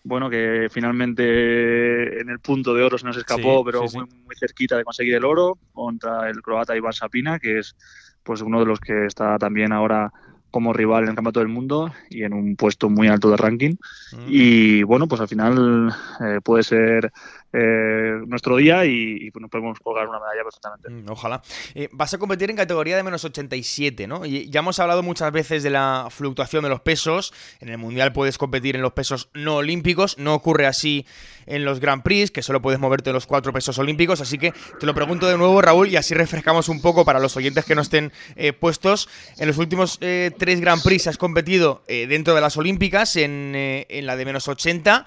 bueno, 0.04 0.30
que 0.30 0.68
finalmente 0.70 2.20
en 2.20 2.30
el 2.30 2.38
punto 2.38 2.72
de 2.74 2.84
oro 2.84 2.96
se 2.96 3.04
nos 3.04 3.16
escapó, 3.16 3.64
pero 3.64 3.82
Muy, 3.92 4.04
muy 4.04 4.36
cerquita 4.38 4.76
de 4.76 4.84
conseguir 4.84 5.16
el 5.16 5.24
oro 5.24 5.58
contra 5.72 6.30
el 6.30 6.40
croata 6.42 6.76
Iván 6.76 6.92
Sapina, 6.92 7.40
que 7.40 7.58
es 7.58 7.74
pues 8.22 8.40
uno 8.40 8.60
de 8.60 8.66
los 8.66 8.78
que 8.78 9.06
está 9.06 9.36
también 9.36 9.72
ahora 9.72 10.12
como 10.52 10.72
rival 10.72 11.02
en 11.02 11.08
el 11.08 11.14
Campeonato 11.16 11.40
del 11.40 11.48
Mundo 11.48 11.92
y 12.08 12.22
en 12.22 12.32
un 12.32 12.54
puesto 12.54 12.88
muy 12.88 13.08
alto 13.08 13.30
de 13.30 13.36
ranking. 13.36 13.74
Mm. 14.12 14.26
Y 14.28 14.82
bueno, 14.84 15.08
pues 15.08 15.20
al 15.20 15.28
final 15.28 15.92
eh, 16.20 16.38
puede 16.40 16.62
ser 16.62 17.12
eh, 17.58 18.20
nuestro 18.26 18.56
día 18.56 18.84
y, 18.84 19.30
pues 19.30 19.40
nos 19.40 19.50
podemos 19.50 19.80
colgar 19.80 20.06
una 20.06 20.20
medalla 20.20 20.42
perfectamente. 20.44 20.90
Mm, 20.90 21.10
ojalá. 21.10 21.40
Eh, 21.74 21.88
vas 21.90 22.12
a 22.12 22.18
competir 22.18 22.50
en 22.50 22.56
categoría 22.56 22.98
de 22.98 23.02
menos 23.02 23.24
87, 23.24 24.06
¿no? 24.06 24.26
Y 24.26 24.50
ya 24.50 24.60
hemos 24.60 24.78
hablado 24.78 25.02
muchas 25.02 25.32
veces 25.32 25.62
de 25.62 25.70
la 25.70 26.08
fluctuación 26.10 26.64
de 26.64 26.68
los 26.68 26.80
pesos. 26.80 27.32
En 27.60 27.70
el 27.70 27.78
Mundial 27.78 28.12
puedes 28.12 28.36
competir 28.36 28.76
en 28.76 28.82
los 28.82 28.92
pesos 28.92 29.30
no 29.32 29.56
olímpicos. 29.56 30.18
No 30.18 30.34
ocurre 30.34 30.66
así 30.66 31.06
en 31.46 31.64
los 31.64 31.80
Grand 31.80 32.02
Prix, 32.02 32.30
que 32.30 32.42
solo 32.42 32.60
puedes 32.60 32.78
moverte 32.78 33.10
los 33.10 33.26
cuatro 33.26 33.54
pesos 33.54 33.78
olímpicos. 33.78 34.20
Así 34.20 34.36
que 34.36 34.52
te 34.78 34.84
lo 34.84 34.94
pregunto 34.94 35.26
de 35.26 35.38
nuevo, 35.38 35.62
Raúl, 35.62 35.88
y 35.88 35.96
así 35.96 36.12
refrescamos 36.12 36.68
un 36.68 36.82
poco 36.82 37.06
para 37.06 37.20
los 37.20 37.38
oyentes 37.38 37.64
que 37.64 37.74
no 37.74 37.80
estén 37.80 38.12
eh, 38.34 38.52
puestos. 38.52 39.08
En 39.38 39.46
los 39.46 39.56
últimos 39.56 39.98
tres 39.98 40.60
Grand 40.60 40.82
Prix 40.82 41.06
has 41.06 41.16
competido 41.16 41.82
dentro 41.86 42.34
de 42.34 42.42
las 42.42 42.58
olímpicas 42.58 43.16
en, 43.16 43.52
en 43.54 44.06
la 44.06 44.14
de 44.16 44.24
menos 44.26 44.46
80. 44.46 45.06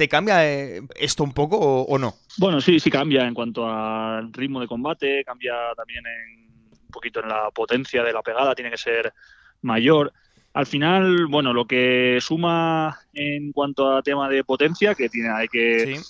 ¿Te 0.00 0.08
cambia 0.08 0.50
eh, 0.50 0.80
esto 0.98 1.22
un 1.22 1.34
poco 1.34 1.58
o, 1.58 1.98
no? 1.98 2.14
Bueno, 2.38 2.62
sí, 2.62 2.80
sí 2.80 2.90
cambia 2.90 3.26
en 3.26 3.34
cuanto 3.34 3.68
al 3.68 4.32
ritmo 4.32 4.58
de 4.58 4.66
combate, 4.66 5.22
cambia 5.26 5.52
también 5.76 6.02
en, 6.06 6.70
un 6.72 6.90
poquito 6.90 7.20
en 7.20 7.28
la 7.28 7.50
potencia 7.50 8.02
de 8.02 8.10
la 8.14 8.22
pegada, 8.22 8.54
tiene 8.54 8.70
que 8.70 8.78
ser 8.78 9.12
mayor. 9.60 10.10
Al 10.54 10.64
final, 10.64 11.26
bueno, 11.26 11.52
lo 11.52 11.66
que 11.66 12.16
suma 12.22 12.98
en 13.12 13.52
cuanto 13.52 13.94
a 13.94 14.00
tema 14.00 14.26
de 14.30 14.42
potencia, 14.42 14.94
que 14.94 15.10
tiene, 15.10 15.28
hay 15.28 15.48
que 15.48 15.92
eh, 15.92 16.00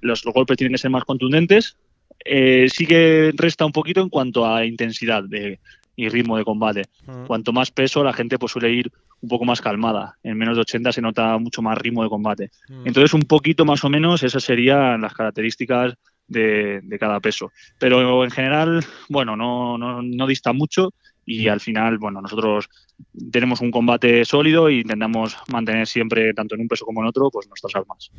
los, 0.00 0.24
golpes 0.24 0.56
tienen 0.56 0.72
que 0.72 0.78
ser 0.78 0.90
más 0.90 1.04
contundentes, 1.04 1.78
eh, 2.24 2.66
sí 2.68 2.88
que 2.88 3.32
resta 3.36 3.64
un 3.66 3.70
poquito 3.70 4.00
en 4.00 4.08
cuanto 4.08 4.44
a 4.44 4.66
intensidad 4.66 5.22
de, 5.22 5.60
y 5.96 6.08
ritmo 6.08 6.36
de 6.36 6.44
combate. 6.44 6.82
Cuanto 7.26 7.52
más 7.52 7.70
peso, 7.70 8.04
la 8.04 8.12
gente 8.12 8.38
pues 8.38 8.52
suele 8.52 8.70
ir 8.70 8.92
un 9.20 9.28
poco 9.28 9.44
más 9.44 9.60
calmada. 9.60 10.16
En 10.22 10.36
menos 10.36 10.56
de 10.56 10.60
80 10.60 10.92
se 10.92 11.00
nota 11.00 11.38
mucho 11.38 11.62
más 11.62 11.78
ritmo 11.78 12.02
de 12.02 12.10
combate. 12.10 12.50
Entonces, 12.84 13.14
un 13.14 13.22
poquito 13.22 13.64
más 13.64 13.82
o 13.82 13.88
menos, 13.88 14.22
esas 14.22 14.44
serían 14.44 15.00
las 15.00 15.14
características 15.14 15.94
de, 16.28 16.96
cada 17.00 17.18
peso. 17.20 17.50
Pero 17.78 18.24
en 18.24 18.30
general, 18.30 18.84
bueno, 19.08 19.36
no, 19.36 19.78
no, 19.78 20.02
no 20.02 20.26
dista 20.26 20.52
mucho 20.52 20.92
y 21.26 21.48
al 21.48 21.58
final, 21.58 21.98
bueno, 21.98 22.22
nosotros 22.22 22.70
tenemos 23.32 23.60
un 23.60 23.72
combate 23.72 24.24
sólido 24.24 24.68
e 24.68 24.74
intentamos 24.74 25.36
mantener 25.48 25.88
siempre, 25.88 26.32
tanto 26.32 26.54
en 26.54 26.60
un 26.60 26.68
peso 26.68 26.86
como 26.86 27.02
en 27.02 27.08
otro, 27.08 27.30
pues 27.32 27.48
nuestras 27.48 27.74
armas. 27.74 28.12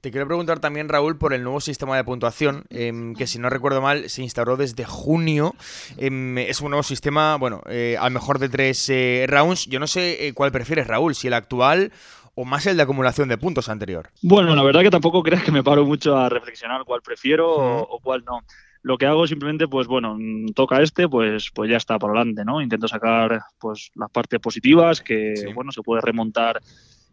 Te 0.00 0.10
quiero 0.10 0.26
preguntar 0.26 0.58
también, 0.58 0.88
Raúl, 0.88 1.18
por 1.18 1.34
el 1.34 1.42
nuevo 1.42 1.60
sistema 1.60 1.94
de 1.94 2.04
puntuación, 2.04 2.64
em, 2.70 3.14
que 3.14 3.26
si 3.26 3.38
no 3.38 3.50
recuerdo 3.50 3.82
mal, 3.82 4.08
se 4.08 4.22
instauró 4.22 4.56
desde 4.56 4.86
junio. 4.86 5.54
Em, 5.98 6.38
es 6.38 6.62
un 6.62 6.70
nuevo 6.70 6.82
sistema, 6.82 7.36
bueno, 7.36 7.60
eh, 7.68 7.96
al 8.00 8.12
mejor 8.12 8.38
de 8.38 8.48
tres 8.48 8.88
eh, 8.88 9.26
rounds. 9.28 9.66
Yo 9.66 9.78
no 9.78 9.86
sé 9.86 10.26
eh, 10.26 10.32
cuál 10.32 10.52
prefieres, 10.52 10.86
Raúl, 10.86 11.14
si 11.14 11.26
el 11.26 11.34
actual 11.34 11.92
o 12.34 12.46
más 12.46 12.64
el 12.64 12.78
de 12.78 12.84
acumulación 12.84 13.28
de 13.28 13.36
puntos 13.36 13.68
anterior. 13.68 14.08
Bueno, 14.22 14.56
la 14.56 14.62
verdad 14.62 14.80
que 14.80 14.90
tampoco 14.90 15.22
creas 15.22 15.44
que 15.44 15.52
me 15.52 15.62
paro 15.62 15.84
mucho 15.84 16.16
a 16.16 16.30
reflexionar 16.30 16.82
cuál 16.86 17.02
prefiero 17.02 17.46
o 17.54 18.00
cuál 18.00 18.24
no 18.24 18.40
lo 18.82 18.98
que 18.98 19.06
hago 19.06 19.26
simplemente, 19.26 19.68
pues 19.68 19.86
bueno, 19.86 20.18
toca 20.54 20.82
este, 20.82 21.08
pues, 21.08 21.50
pues 21.54 21.70
ya 21.70 21.76
está 21.76 21.98
por 21.98 22.10
adelante, 22.10 22.44
¿no? 22.44 22.60
Intento 22.60 22.88
sacar 22.88 23.40
pues 23.58 23.90
las 23.94 24.10
partes 24.10 24.40
positivas, 24.40 25.00
que 25.00 25.52
bueno, 25.54 25.70
se 25.72 25.82
puede 25.82 26.00
remontar 26.00 26.60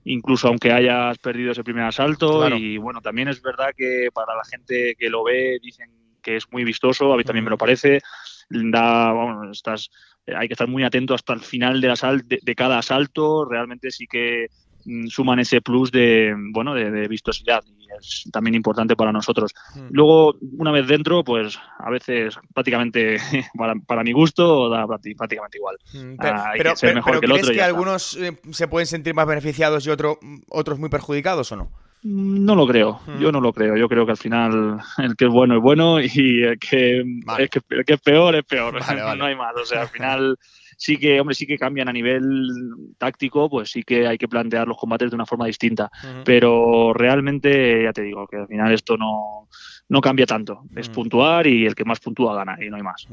incluso 0.05 0.47
aunque 0.47 0.71
hayas 0.71 1.17
perdido 1.19 1.51
ese 1.51 1.63
primer 1.63 1.84
asalto. 1.84 2.47
Y 2.55 2.77
bueno, 2.77 3.01
también 3.01 3.27
es 3.27 3.41
verdad 3.41 3.69
que 3.77 4.10
para 4.13 4.36
la 4.36 4.43
gente 4.43 4.95
que 4.97 5.10
lo 5.10 5.23
ve 5.23 5.60
dicen 5.62 5.91
que 6.21 6.38
es 6.38 6.51
muy 6.51 6.63
vistoso, 6.63 7.13
a 7.13 7.17
mí 7.17 7.23
también 7.23 7.43
me 7.43 7.51
lo 7.51 7.58
parece. 7.58 8.01
Da, 8.49 9.12
bueno, 9.12 9.51
estás, 9.51 9.91
hay 10.25 10.47
que 10.47 10.53
estar 10.53 10.67
muy 10.67 10.84
atento 10.84 11.13
hasta 11.13 11.34
el 11.34 11.41
final 11.41 11.82
de, 11.82 11.91
asal 11.91 12.23
de 12.27 12.55
cada 12.55 12.79
asalto. 12.79 13.45
Realmente 13.45 13.91
sí 13.91 14.08
que 14.08 14.47
Mm, 14.47 14.68
suman 15.08 15.39
ese 15.39 15.62
plus 15.62 15.91
de 15.91 16.34
bueno 16.52 16.73
de, 16.73 17.08
vistosidad 17.08 17.63
y 17.78 17.88
es 17.99 18.30
también 18.32 18.56
importante 18.56 18.95
para 18.95 19.12
nosotros. 19.12 19.54
Hmm. 19.75 19.88
Luego, 19.91 20.36
una 20.58 20.71
vez 20.71 20.88
dentro, 20.88 21.23
pues 21.23 21.60
a 21.78 21.89
veces 21.89 22.38
prácticamente 22.54 23.17
para, 23.88 24.04
mi 24.04 24.12
gusto 24.12 24.69
da 24.69 24.86
prácticamente 24.88 25.58
igual. 25.58 25.78
Hmm, 25.93 26.15
ah, 26.19 26.52
pero, 26.58 26.73
mejor 26.95 27.19
que 27.19 27.25
el 27.25 27.32
¿crees 27.34 27.49
que 27.52 27.62
algunos 27.62 28.17
eh, 28.17 28.39
se 28.52 28.67
pueden 28.67 28.88
sentir 28.88 29.13
más 29.13 29.28
beneficiados 29.28 29.86
y 29.86 29.89
otro, 29.89 30.19
otros 30.49 30.80
muy 30.80 30.89
perjudicados 30.89 31.52
o 31.52 31.56
no? 31.56 31.71
Mm, 32.04 32.45
no 32.45 32.56
lo 32.56 32.65
creo, 32.65 33.02
yo 33.19 33.32
no 33.32 33.41
lo 33.41 33.52
creo. 33.52 33.75
Yo 33.75 33.89
creo 33.89 34.06
que 34.06 34.12
al 34.12 34.17
final 34.17 34.80
el 34.97 35.15
que 35.15 35.25
es 35.25 35.32
bueno 35.32 35.58
es 35.58 35.62
bueno 35.62 35.99
y 35.99 36.43
el 36.43 36.60
que, 36.60 37.04
que, 37.49 37.93
es 37.93 38.02
peor 38.02 38.36
es 38.36 38.45
peor. 38.45 38.73
no 39.17 39.25
hay 39.25 39.36
más. 39.36 39.54
O 39.56 39.65
sea, 39.65 39.82
al 39.82 39.88
final 39.89 40.39
sí 40.80 40.98
que, 40.98 41.20
hombre, 41.20 41.36
sí 41.36 41.46
que 41.46 41.58
cambian 41.58 41.89
a 41.89 41.94
nivel 41.94 42.94
táctico, 42.98 43.50
pues 43.50 43.70
sí 43.70 43.84
que 43.84 44.08
hay 44.08 44.18
que 44.18 44.30
plantear 44.30 44.65
los 44.65 44.78
combates 44.78 45.12
de 45.12 45.15
una 45.15 45.26
forma 45.26 45.46
distinta. 45.46 45.92
Pero 46.24 46.94
realmente, 46.94 47.84
ya 47.84 47.92
te 47.92 48.02
digo, 48.02 48.26
que 48.26 48.38
al 48.38 48.48
final 48.48 48.74
esto 48.74 48.96
no, 48.96 49.50
no 49.89 50.00
cambia 50.00 50.26
tanto. 50.26 50.63
Es 50.76 50.88
puntuar 50.88 51.46
y 51.48 51.65
el 51.65 51.76
que 51.76 51.84
más 51.84 52.00
puntúa 52.00 52.34
gana 52.34 52.58
y 52.65 52.70
no 52.70 52.78
hay 52.78 52.82
más. 52.82 53.08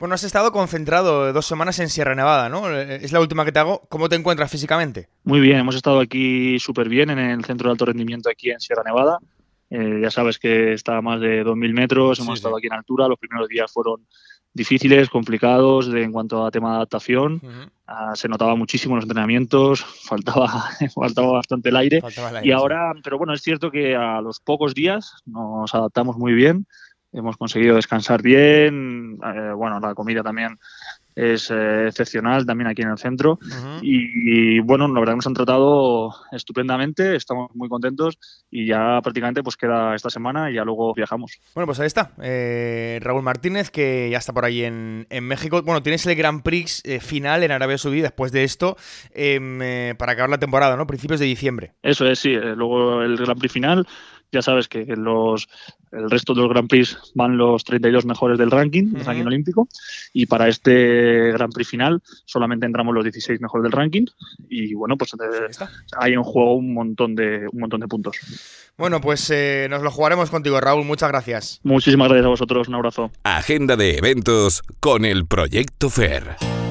Bueno, 0.00 0.16
has 0.16 0.24
estado 0.24 0.50
concentrado 0.50 1.32
dos 1.32 1.46
semanas 1.46 1.78
en 1.78 1.88
Sierra 1.88 2.16
Nevada, 2.16 2.48
¿no? 2.48 2.68
Es 2.68 3.12
la 3.12 3.20
última 3.20 3.44
que 3.44 3.52
te 3.52 3.60
hago. 3.60 3.82
¿Cómo 3.88 4.08
te 4.08 4.16
encuentras 4.16 4.50
físicamente? 4.50 5.08
Muy 5.22 5.38
bien, 5.38 5.58
hemos 5.58 5.76
estado 5.76 6.00
aquí 6.00 6.58
súper 6.58 6.88
bien 6.88 7.10
en 7.10 7.20
el 7.20 7.44
centro 7.44 7.68
de 7.68 7.72
alto 7.72 7.84
rendimiento 7.84 8.28
aquí 8.28 8.50
en 8.50 8.58
Sierra 8.58 8.82
Nevada. 8.84 9.18
Eh, 9.70 10.00
ya 10.02 10.10
sabes 10.10 10.38
que 10.38 10.72
está 10.72 10.96
a 10.96 11.00
más 11.00 11.20
de 11.20 11.44
2.000 11.44 11.72
metros, 11.72 12.18
hemos 12.18 12.40
estado 12.40 12.56
aquí 12.56 12.66
en 12.66 12.74
altura. 12.74 13.06
Los 13.06 13.18
primeros 13.18 13.48
días 13.48 13.70
fueron 13.72 14.04
difíciles, 14.54 15.08
complicados 15.08 15.90
de, 15.90 16.02
en 16.02 16.12
cuanto 16.12 16.44
a 16.44 16.50
tema 16.50 16.70
de 16.70 16.76
adaptación. 16.76 17.40
Ah, 17.86 18.12
se 18.14 18.28
notaba 18.28 18.54
muchísimo 18.54 18.94
en 18.94 18.96
los 18.96 19.04
entrenamientos, 19.04 19.84
faltaba, 20.04 20.70
faltaba 20.94 21.32
bastante 21.32 21.70
el 21.70 21.76
aire. 21.76 22.02
y 22.42 22.50
ahora, 22.50 22.92
pero 23.02 23.18
bueno, 23.18 23.34
es 23.34 23.42
cierto 23.42 23.70
que 23.70 23.94
a 23.94 24.20
los 24.20 24.40
pocos 24.40 24.74
días 24.74 25.22
nos 25.26 25.74
adaptamos 25.74 26.16
muy 26.16 26.32
bien, 26.32 26.66
hemos 27.12 27.36
conseguido 27.36 27.76
descansar 27.76 28.22
bien, 28.22 29.18
eh, 29.22 29.52
bueno, 29.54 29.80
la 29.80 29.94
comida 29.94 30.22
también 30.22 30.58
es 31.14 31.50
eh, 31.50 31.86
excepcional 31.88 32.46
también 32.46 32.68
aquí 32.68 32.82
en 32.82 32.90
el 32.90 32.98
centro. 32.98 33.38
y, 33.82 34.60
bueno, 34.60 34.88
la 34.88 35.00
verdad 35.00 35.12
que 35.12 35.16
nos 35.16 35.26
han 35.26 35.34
tratado 35.34 36.14
estupendamente, 36.32 37.16
estamos 37.16 37.50
muy 37.54 37.68
contentos 37.68 38.18
y 38.50 38.66
ya 38.66 39.00
prácticamente 39.02 39.42
pues 39.42 39.56
queda 39.56 39.94
esta 39.94 40.10
semana 40.10 40.50
y 40.50 40.54
ya 40.54 40.64
luego 40.64 40.94
viajamos. 40.94 41.38
Bueno, 41.54 41.66
pues 41.66 41.80
ahí 41.80 41.86
está, 41.86 42.12
eh, 42.22 42.98
Raúl 43.02 43.22
Martínez, 43.22 43.70
que 43.70 44.08
ya 44.10 44.18
está 44.18 44.32
por 44.32 44.44
ahí 44.44 44.64
en, 44.64 45.06
México. 45.22 45.62
Bueno, 45.62 45.82
tienes 45.82 46.04
el 46.06 46.16
Grand 46.16 46.42
Prix 46.42 46.82
eh, 46.84 47.00
final 47.00 47.42
en 47.42 47.52
Arabia 47.52 47.78
Saudí 47.78 48.00
después 48.00 48.32
de 48.32 48.44
esto 48.44 48.76
em, 49.14 49.58
para 49.96 50.12
acabar 50.12 50.30
la 50.30 50.38
temporada, 50.38 50.76
¿no? 50.76 50.86
Principios 50.86 51.20
de 51.20 51.26
diciembre. 51.26 51.72
Eso 51.82 52.06
es, 52.06 52.18
sí. 52.18 52.34
luego 52.34 53.02
el 53.02 53.16
Grand 53.16 53.38
Prix 53.38 53.52
final 53.52 53.86
ya 54.32 54.42
sabes 54.42 54.66
que 54.66 54.84
los, 54.96 55.48
el 55.92 56.10
resto 56.10 56.34
de 56.34 56.40
los 56.40 56.50
Grand 56.50 56.68
Prix 56.68 56.96
van 57.14 57.36
los 57.36 57.64
32 57.64 58.06
mejores 58.06 58.38
del 58.38 58.50
ranking, 58.50 58.92
del 58.92 59.04
ranking 59.04 59.26
olímpico, 59.26 59.68
y 60.12 60.26
para 60.26 60.48
este 60.48 61.32
Grand 61.32 61.52
Prix 61.52 61.68
final 61.68 62.02
solamente 62.24 62.66
entramos 62.66 62.94
los 62.94 63.04
16 63.04 63.40
mejores 63.40 63.64
del 63.64 63.72
ranking, 63.72 64.06
y 64.48 64.74
bueno, 64.74 64.96
pues 64.96 65.12
eh, 65.14 65.66
hay 65.98 66.14
en 66.14 66.22
juego 66.22 66.54
un 66.54 66.72
montón 66.72 67.14
de, 67.14 67.46
un 67.52 67.60
montón 67.60 67.80
de 67.80 67.88
puntos. 67.88 68.16
Bueno, 68.78 69.00
pues 69.00 69.28
eh, 69.30 69.66
nos 69.70 69.82
lo 69.82 69.90
jugaremos 69.90 70.30
contigo, 70.30 70.60
Raúl. 70.60 70.84
Muchas 70.84 71.10
gracias. 71.10 71.60
Muchísimas 71.62 72.08
gracias 72.08 72.26
a 72.26 72.30
vosotros. 72.30 72.68
Un 72.68 72.74
abrazo. 72.74 73.10
Agenda 73.22 73.76
de 73.76 73.98
eventos 73.98 74.62
con 74.80 75.04
el 75.04 75.26
Proyecto 75.26 75.90
FAIR. 75.90 76.61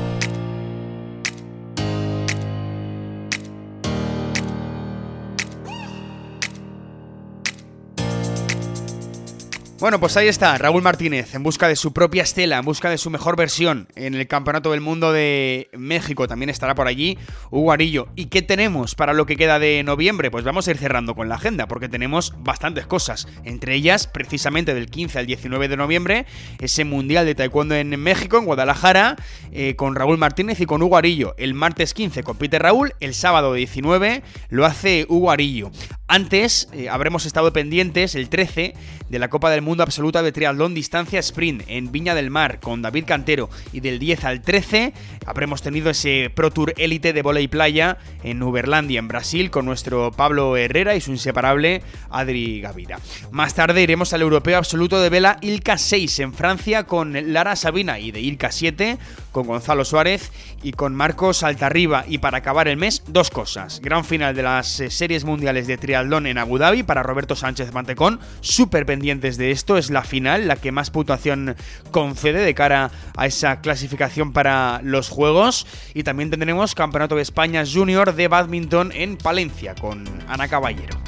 Bueno, 9.81 9.99
pues 9.99 10.15
ahí 10.15 10.27
está, 10.27 10.55
Raúl 10.59 10.83
Martínez, 10.83 11.33
en 11.33 11.41
busca 11.41 11.67
de 11.67 11.75
su 11.75 11.91
propia 11.91 12.21
estela, 12.21 12.59
en 12.59 12.65
busca 12.65 12.91
de 12.91 12.99
su 12.99 13.09
mejor 13.09 13.35
versión 13.35 13.87
en 13.95 14.13
el 14.13 14.27
Campeonato 14.27 14.69
del 14.69 14.79
Mundo 14.79 15.11
de 15.11 15.71
México. 15.73 16.27
También 16.27 16.51
estará 16.51 16.75
por 16.75 16.85
allí 16.85 17.17
Hugo 17.49 17.71
Arillo. 17.71 18.07
¿Y 18.15 18.27
qué 18.27 18.43
tenemos 18.43 18.93
para 18.93 19.13
lo 19.13 19.25
que 19.25 19.37
queda 19.37 19.57
de 19.57 19.81
noviembre? 19.81 20.29
Pues 20.29 20.43
vamos 20.43 20.67
a 20.67 20.71
ir 20.71 20.77
cerrando 20.77 21.15
con 21.15 21.29
la 21.29 21.35
agenda, 21.35 21.67
porque 21.67 21.89
tenemos 21.89 22.35
bastantes 22.43 22.85
cosas. 22.85 23.27
Entre 23.43 23.73
ellas, 23.73 24.05
precisamente 24.05 24.75
del 24.75 24.85
15 24.85 25.17
al 25.17 25.25
19 25.25 25.67
de 25.67 25.77
noviembre, 25.77 26.25
ese 26.59 26.85
Mundial 26.85 27.25
de 27.25 27.33
Taekwondo 27.33 27.73
en 27.73 27.99
México, 27.99 28.37
en 28.37 28.45
Guadalajara, 28.45 29.15
eh, 29.51 29.75
con 29.75 29.95
Raúl 29.95 30.19
Martínez 30.19 30.61
y 30.61 30.67
con 30.67 30.83
Hugo 30.83 30.97
Arillo. 30.97 31.33
El 31.39 31.55
martes 31.55 31.95
15 31.95 32.21
compite 32.21 32.59
Raúl, 32.59 32.93
el 32.99 33.15
sábado 33.15 33.55
19 33.55 34.21
lo 34.49 34.63
hace 34.67 35.07
Hugo 35.09 35.31
Arillo. 35.31 35.71
Antes 36.13 36.67
eh, 36.73 36.89
habremos 36.89 37.25
estado 37.25 37.53
pendientes 37.53 38.15
el 38.15 38.27
13 38.27 38.73
de 39.07 39.19
la 39.19 39.29
Copa 39.29 39.49
del 39.49 39.61
Mundo 39.61 39.83
Absoluta 39.83 40.21
de 40.21 40.33
Triatlón 40.33 40.73
Distancia 40.73 41.21
Sprint 41.21 41.63
en 41.67 41.93
Viña 41.93 42.15
del 42.15 42.29
Mar 42.29 42.59
con 42.59 42.81
David 42.81 43.05
Cantero 43.05 43.49
y 43.71 43.79
del 43.79 43.97
10 43.97 44.25
al 44.25 44.41
13 44.41 44.91
habremos 45.25 45.61
tenido 45.61 45.89
ese 45.89 46.29
Pro 46.35 46.51
Tour 46.51 46.73
Élite 46.75 47.13
de 47.13 47.41
y 47.41 47.47
playa 47.47 47.97
en 48.23 48.43
Uberlandia 48.43 48.99
en 48.99 49.07
Brasil 49.07 49.51
con 49.51 49.63
nuestro 49.63 50.11
Pablo 50.11 50.57
Herrera 50.57 50.97
y 50.97 51.01
su 51.01 51.11
inseparable 51.11 51.81
Adri 52.09 52.59
Gavira. 52.59 52.99
Más 53.31 53.55
tarde 53.55 53.81
iremos 53.81 54.11
al 54.11 54.21
Europeo 54.21 54.57
Absoluto 54.57 54.99
de 54.99 55.09
Vela 55.09 55.37
Ilka 55.39 55.77
6 55.77 56.19
en 56.19 56.33
Francia 56.33 56.87
con 56.87 57.31
Lara 57.31 57.55
Sabina 57.55 57.99
y 57.99 58.11
de 58.11 58.19
Ilka 58.19 58.51
7 58.51 58.97
con 59.31 59.47
Gonzalo 59.47 59.85
Suárez 59.85 60.31
y 60.63 60.73
con 60.73 60.95
Marcos 60.95 61.43
Altarriba 61.43 62.05
y 62.07 62.19
para 62.19 62.39
acabar 62.39 62.67
el 62.67 62.77
mes 62.77 63.03
dos 63.07 63.29
cosas. 63.29 63.79
Gran 63.81 64.05
final 64.05 64.35
de 64.35 64.43
las 64.43 64.79
eh, 64.79 64.89
series 64.89 65.23
mundiales 65.23 65.67
de 65.67 65.77
triatlón 65.77 66.27
en 66.27 66.37
Abu 66.37 66.57
Dhabi 66.57 66.83
para 66.83 67.03
Roberto 67.03 67.35
Sánchez 67.35 67.73
Mantecón. 67.73 68.19
Súper 68.41 68.85
pendientes 68.85 69.37
de 69.37 69.51
esto, 69.51 69.77
es 69.77 69.89
la 69.89 70.03
final, 70.03 70.47
la 70.47 70.55
que 70.55 70.71
más 70.71 70.91
puntuación 70.91 71.55
concede 71.91 72.43
de 72.45 72.53
cara 72.53 72.91
a 73.15 73.25
esa 73.25 73.61
clasificación 73.61 74.33
para 74.33 74.81
los 74.83 75.09
Juegos. 75.09 75.65
Y 75.93 76.03
también 76.03 76.29
tendremos 76.29 76.75
Campeonato 76.75 77.15
de 77.15 77.23
España 77.23 77.63
Junior 77.65 78.13
de 78.13 78.27
Badminton 78.27 78.91
en 78.93 79.17
Palencia 79.17 79.75
con 79.75 80.03
Ana 80.27 80.47
Caballero. 80.47 81.00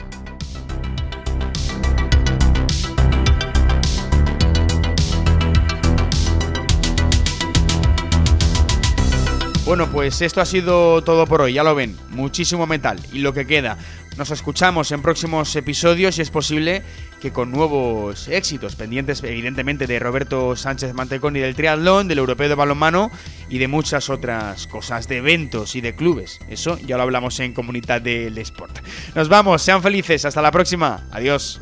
Bueno, 9.66 9.90
pues 9.90 10.22
esto 10.22 10.42
ha 10.42 10.46
sido 10.46 11.02
todo 11.04 11.26
por 11.26 11.42
hoy, 11.42 11.54
ya 11.54 11.64
lo 11.64 11.74
ven, 11.74 11.98
muchísimo 12.10 12.68
metal 12.68 13.00
y 13.14 13.20
lo 13.20 13.34
que 13.34 13.48
queda. 13.48 13.78
Nos 14.18 14.30
escuchamos 14.30 14.92
en 14.92 15.02
próximos 15.02 15.56
episodios 15.56 16.18
y 16.18 16.22
es 16.22 16.30
posible 16.30 16.84
que 17.22 17.32
con 17.32 17.50
nuevos 17.50 18.28
éxitos, 18.28 18.76
pendientes 18.76 19.24
evidentemente 19.24 19.88
de 19.88 20.00
Roberto 20.00 20.58
Sánchez 20.58 20.94
Mantecón 20.94 21.38
y 21.38 21.40
del 21.40 21.56
triatlón, 21.56 22.10
del 22.10 22.20
europeo 22.20 22.50
de 22.50 22.56
balonmano 22.56 23.10
y 23.50 23.58
de 23.58 23.70
muchas 23.70 24.10
otras 24.10 24.68
cosas, 24.68 25.08
de 25.08 25.16
eventos 25.18 25.78
y 25.78 25.82
de 25.82 25.96
clubes. 25.96 26.40
Eso 26.50 26.78
ya 26.80 26.98
lo 26.98 27.04
hablamos 27.04 27.40
en 27.40 27.54
Comunidad 27.54 28.02
del 28.02 28.38
Sport. 28.40 28.80
Nos 29.16 29.30
vamos, 29.30 29.62
sean 29.62 29.82
felices, 29.82 30.26
hasta 30.26 30.42
la 30.42 30.52
próxima. 30.52 31.08
Adiós. 31.10 31.62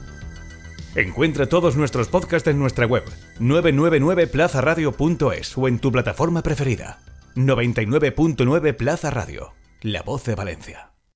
Encuentra 0.96 1.46
todos 1.46 1.78
nuestros 1.78 2.08
podcasts 2.08 2.50
en 2.50 2.58
nuestra 2.58 2.88
web 2.88 3.04
999plazaradio.es 3.40 5.56
o 5.56 5.68
en 5.68 5.78
tu 5.78 5.92
plataforma 5.92 6.42
preferida. 6.42 6.98
99.9 7.36 8.76
Plaza 8.76 9.10
Radio, 9.10 9.54
la 9.82 10.02
voz 10.02 10.26
de 10.26 10.36
Valencia. 10.36 10.91